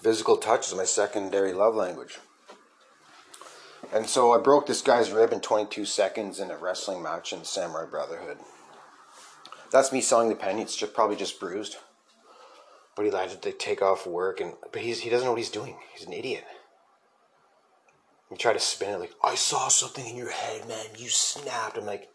Physical 0.02 0.36
touch 0.36 0.68
is 0.68 0.74
my 0.74 0.84
secondary 0.84 1.52
love 1.52 1.74
language. 1.74 2.18
And 3.92 4.06
so 4.06 4.32
I 4.32 4.38
broke 4.38 4.66
this 4.66 4.82
guy's 4.82 5.10
rib 5.10 5.32
in 5.32 5.40
22 5.40 5.84
seconds 5.84 6.40
in 6.40 6.50
a 6.50 6.56
wrestling 6.56 7.02
match 7.02 7.32
in 7.32 7.44
Samurai 7.44 7.86
Brotherhood. 7.86 8.38
That's 9.70 9.92
me 9.92 10.00
selling 10.00 10.28
the 10.28 10.34
penny. 10.34 10.62
It's 10.62 10.76
just 10.76 10.94
probably 10.94 11.16
just 11.16 11.40
bruised. 11.40 11.76
But 12.94 13.06
he 13.06 13.10
had 13.10 13.42
to 13.42 13.52
take 13.52 13.80
off 13.80 14.06
work, 14.06 14.40
and 14.40 14.54
but 14.72 14.82
he's 14.82 15.00
he 15.00 15.10
doesn't 15.10 15.24
know 15.24 15.32
what 15.32 15.38
he's 15.38 15.50
doing. 15.50 15.76
He's 15.94 16.06
an 16.06 16.12
idiot. 16.12 16.44
He 18.30 18.36
try 18.36 18.52
to 18.52 18.60
spin 18.60 18.90
it 18.90 19.00
like, 19.00 19.12
I 19.24 19.34
saw 19.34 19.68
something 19.68 20.06
in 20.06 20.16
your 20.16 20.30
head, 20.30 20.68
man. 20.68 20.86
You 20.98 21.08
snapped. 21.08 21.78
I'm 21.78 21.86
like, 21.86 22.08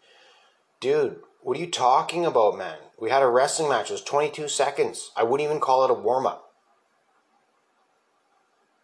dude, 0.80 1.16
what 1.42 1.56
are 1.56 1.60
you 1.60 1.70
talking 1.70 2.24
about, 2.24 2.56
man? 2.56 2.78
We 2.98 3.10
had 3.10 3.22
a 3.22 3.28
wrestling 3.28 3.68
match. 3.68 3.90
It 3.90 3.94
was 3.94 4.02
22 4.02 4.48
seconds. 4.48 5.10
I 5.16 5.24
wouldn't 5.24 5.46
even 5.46 5.60
call 5.60 5.84
it 5.84 5.90
a 5.90 5.94
warm 5.94 6.26
up. 6.26 6.50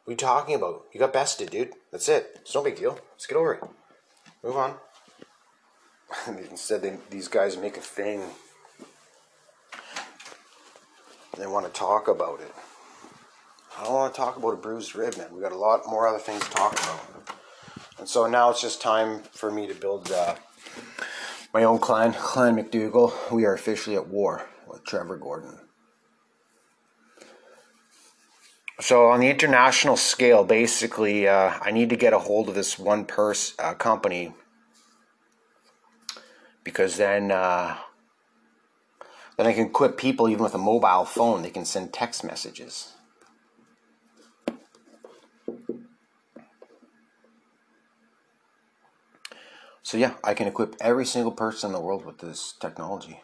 What 0.04 0.10
are 0.10 0.14
you 0.14 0.16
talking 0.16 0.54
about? 0.56 0.84
You 0.92 0.98
got 0.98 1.12
bested, 1.12 1.50
dude. 1.50 1.72
That's 1.92 2.08
it. 2.08 2.38
It's 2.40 2.54
no 2.54 2.64
big 2.64 2.76
deal. 2.76 2.98
Let's 3.12 3.26
get 3.26 3.36
over 3.36 3.54
it. 3.54 3.62
Move 4.42 4.56
on. 4.56 4.74
Instead, 6.50 6.82
they, 6.82 6.98
these 7.10 7.28
guys 7.28 7.56
make 7.56 7.76
a 7.76 7.80
thing. 7.80 8.22
They 11.38 11.46
want 11.46 11.66
to 11.66 11.72
talk 11.72 12.08
about 12.08 12.40
it. 12.40 12.52
I 13.78 13.84
don't 13.84 13.94
want 13.94 14.12
to 14.12 14.20
talk 14.20 14.36
about 14.36 14.52
a 14.52 14.56
bruised 14.56 14.94
rib, 14.94 15.16
man. 15.16 15.28
We 15.32 15.40
got 15.40 15.52
a 15.52 15.56
lot 15.56 15.86
more 15.86 16.08
other 16.08 16.18
things 16.18 16.42
to 16.42 16.50
talk 16.50 16.72
about. 16.72 17.19
And 18.00 18.08
so 18.08 18.26
now 18.26 18.48
it's 18.48 18.62
just 18.62 18.80
time 18.80 19.20
for 19.30 19.50
me 19.50 19.66
to 19.66 19.74
build 19.74 20.10
uh, 20.10 20.34
my 21.52 21.64
own 21.64 21.78
clan, 21.78 22.14
Clan 22.14 22.56
McDougall. 22.56 23.12
We 23.30 23.44
are 23.44 23.52
officially 23.52 23.94
at 23.94 24.08
war 24.08 24.48
with 24.66 24.84
Trevor 24.84 25.18
Gordon. 25.18 25.58
So 28.80 29.10
on 29.10 29.20
the 29.20 29.28
international 29.28 29.98
scale, 29.98 30.44
basically, 30.44 31.28
uh, 31.28 31.52
I 31.60 31.72
need 31.72 31.90
to 31.90 31.96
get 31.96 32.14
a 32.14 32.18
hold 32.18 32.48
of 32.48 32.54
this 32.54 32.78
one 32.78 33.04
purse 33.04 33.52
uh, 33.58 33.74
company 33.74 34.32
because 36.64 36.96
then 36.96 37.30
uh, 37.30 37.76
then 39.36 39.46
I 39.46 39.52
can 39.52 39.66
equip 39.66 39.98
people 39.98 40.26
even 40.30 40.42
with 40.42 40.54
a 40.54 40.58
mobile 40.58 41.04
phone. 41.04 41.42
They 41.42 41.50
can 41.50 41.66
send 41.66 41.92
text 41.92 42.24
messages. 42.24 42.94
So 49.90 49.98
yeah, 49.98 50.14
I 50.22 50.34
can 50.34 50.46
equip 50.46 50.76
every 50.80 51.04
single 51.04 51.32
person 51.32 51.70
in 51.70 51.72
the 51.72 51.80
world 51.80 52.04
with 52.06 52.18
this 52.18 52.52
technology. 52.52 53.22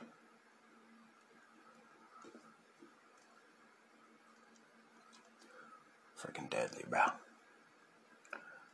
freaking 6.19 6.51
deadly, 6.51 6.83
bro. 6.91 7.03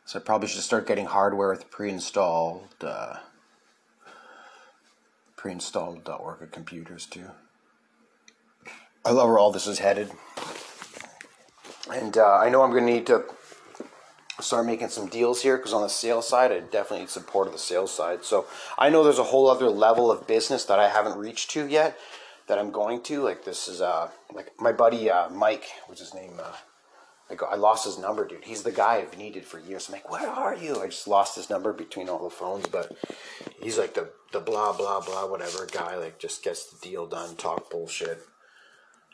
So 0.07 0.19
I 0.19 0.23
probably 0.23 0.49
should 0.49 0.63
start 0.63 0.87
getting 0.87 1.05
hardware 1.05 1.51
with 1.51 1.71
pre-installed, 1.71 2.75
uh, 2.81 3.17
pre-installed 5.37 6.09
Orca 6.09 6.47
computers 6.47 7.05
too. 7.05 7.27
I 9.05 9.11
love 9.11 9.29
where 9.29 9.39
all 9.39 9.53
this 9.53 9.67
is 9.67 9.81
headed. 9.81 10.11
And 11.93 12.17
uh, 12.17 12.39
I 12.39 12.49
know 12.49 12.63
I'm 12.63 12.71
going 12.71 12.87
to 12.87 12.91
need 12.91 13.07
to 13.09 13.25
start 14.40 14.66
making 14.66 14.88
some 14.88 15.09
deals 15.09 15.42
here 15.42 15.57
because 15.57 15.73
on 15.73 15.83
the 15.83 15.88
sales 15.88 16.29
side, 16.29 16.53
I 16.53 16.61
definitely 16.61 17.01
need 17.01 17.11
support 17.11 17.47
of 17.47 17.53
the 17.53 17.59
sales 17.59 17.95
side. 17.95 18.25
So 18.25 18.47
I 18.79 18.88
know 18.88 19.05
there's 19.05 19.18
a 19.18 19.25
whole 19.25 19.49
other 19.49 19.68
level 19.68 20.11
of 20.11 20.27
business 20.27 20.64
that 20.66 20.79
I 20.79 20.88
haven't 20.88 21.18
reached 21.18 21.51
to 21.53 21.66
yet 21.66 21.99
that 22.47 22.59
I'm 22.59 22.71
going 22.71 23.03
to. 23.03 23.23
Like 23.23 23.45
this 23.45 23.68
is 23.68 23.81
uh 23.81 24.11
like 24.33 24.53
my 24.59 24.73
buddy 24.73 25.11
uh, 25.11 25.29
Mike, 25.31 25.66
what's 25.87 26.01
his 26.01 26.14
name? 26.14 26.33
Uh, 26.42 26.57
I, 27.31 27.35
go, 27.35 27.47
I 27.47 27.55
lost 27.55 27.87
his 27.87 27.99
number, 27.99 28.27
dude. 28.27 28.45
He's 28.45 28.62
the 28.62 28.73
guy 28.73 28.97
I've 28.97 29.16
needed 29.16 29.47
for 29.47 29.59
years. 29.59 29.88
I'm 29.88 29.95
like, 29.95 30.11
where 30.11 30.29
are 30.29 30.55
you? 30.55 30.83
I 30.83 30.87
just 30.87 31.09
lost 31.09 31.37
his 31.37 31.49
number 31.49 31.73
between 31.73 32.11
all 32.11 32.23
the 32.23 32.29
phones, 32.29 32.66
but 32.66 32.92
he's 33.62 33.79
like 33.79 33.95
the 33.95 34.11
the 34.33 34.40
blah 34.40 34.77
blah 34.77 35.01
blah 35.01 35.27
whatever 35.27 35.66
guy. 35.66 35.97
Like 35.97 36.18
just 36.18 36.42
gets 36.42 36.66
the 36.66 36.88
deal 36.88 37.07
done, 37.07 37.37
talk 37.37 37.71
bullshit 37.71 38.27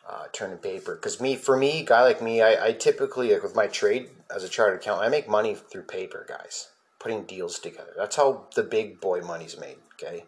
uh, 0.09 0.25
turning 0.33 0.59
paper. 0.59 0.95
Because 0.95 1.21
me, 1.21 1.37
for 1.37 1.57
me, 1.57 1.85
guy 1.85 2.03
like 2.03 2.23
me, 2.23 2.41
I, 2.41 2.69
I 2.69 2.73
typically 2.73 3.33
like 3.33 3.43
with 3.43 3.55
my 3.55 3.67
trade 3.67 4.11
as 4.35 4.43
a 4.43 4.49
chartered 4.49 4.81
accountant, 4.81 5.07
I 5.07 5.11
make 5.11 5.29
money 5.29 5.55
through 5.55 5.83
paper, 5.83 6.25
guys, 6.29 6.69
putting 6.99 7.25
deals 7.25 7.59
together. 7.59 7.93
That's 7.97 8.17
how 8.17 8.47
the 8.55 8.63
big 8.63 9.01
boy 9.01 9.21
money's 9.21 9.59
made. 9.59 9.77
Okay. 9.95 10.25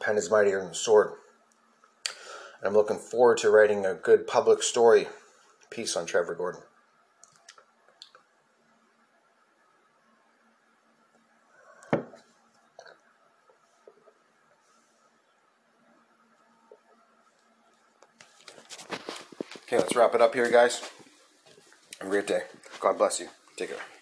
Pen 0.00 0.16
is 0.16 0.30
mightier 0.30 0.58
than 0.58 0.70
the 0.70 0.74
sword. 0.74 1.12
And 2.60 2.68
I'm 2.68 2.74
looking 2.74 2.98
forward 2.98 3.38
to 3.38 3.50
writing 3.50 3.86
a 3.86 3.94
good 3.94 4.26
public 4.26 4.62
story 4.62 5.06
piece 5.70 5.96
on 5.96 6.06
Trevor 6.06 6.34
Gordon. 6.34 6.62
Wrap 20.02 20.16
it 20.16 20.20
up 20.20 20.34
here, 20.34 20.50
guys. 20.50 20.80
Have 22.00 22.08
a 22.08 22.10
great 22.10 22.26
day. 22.26 22.40
God 22.80 22.98
bless 22.98 23.20
you. 23.20 23.28
Take 23.56 23.68
care. 23.68 24.01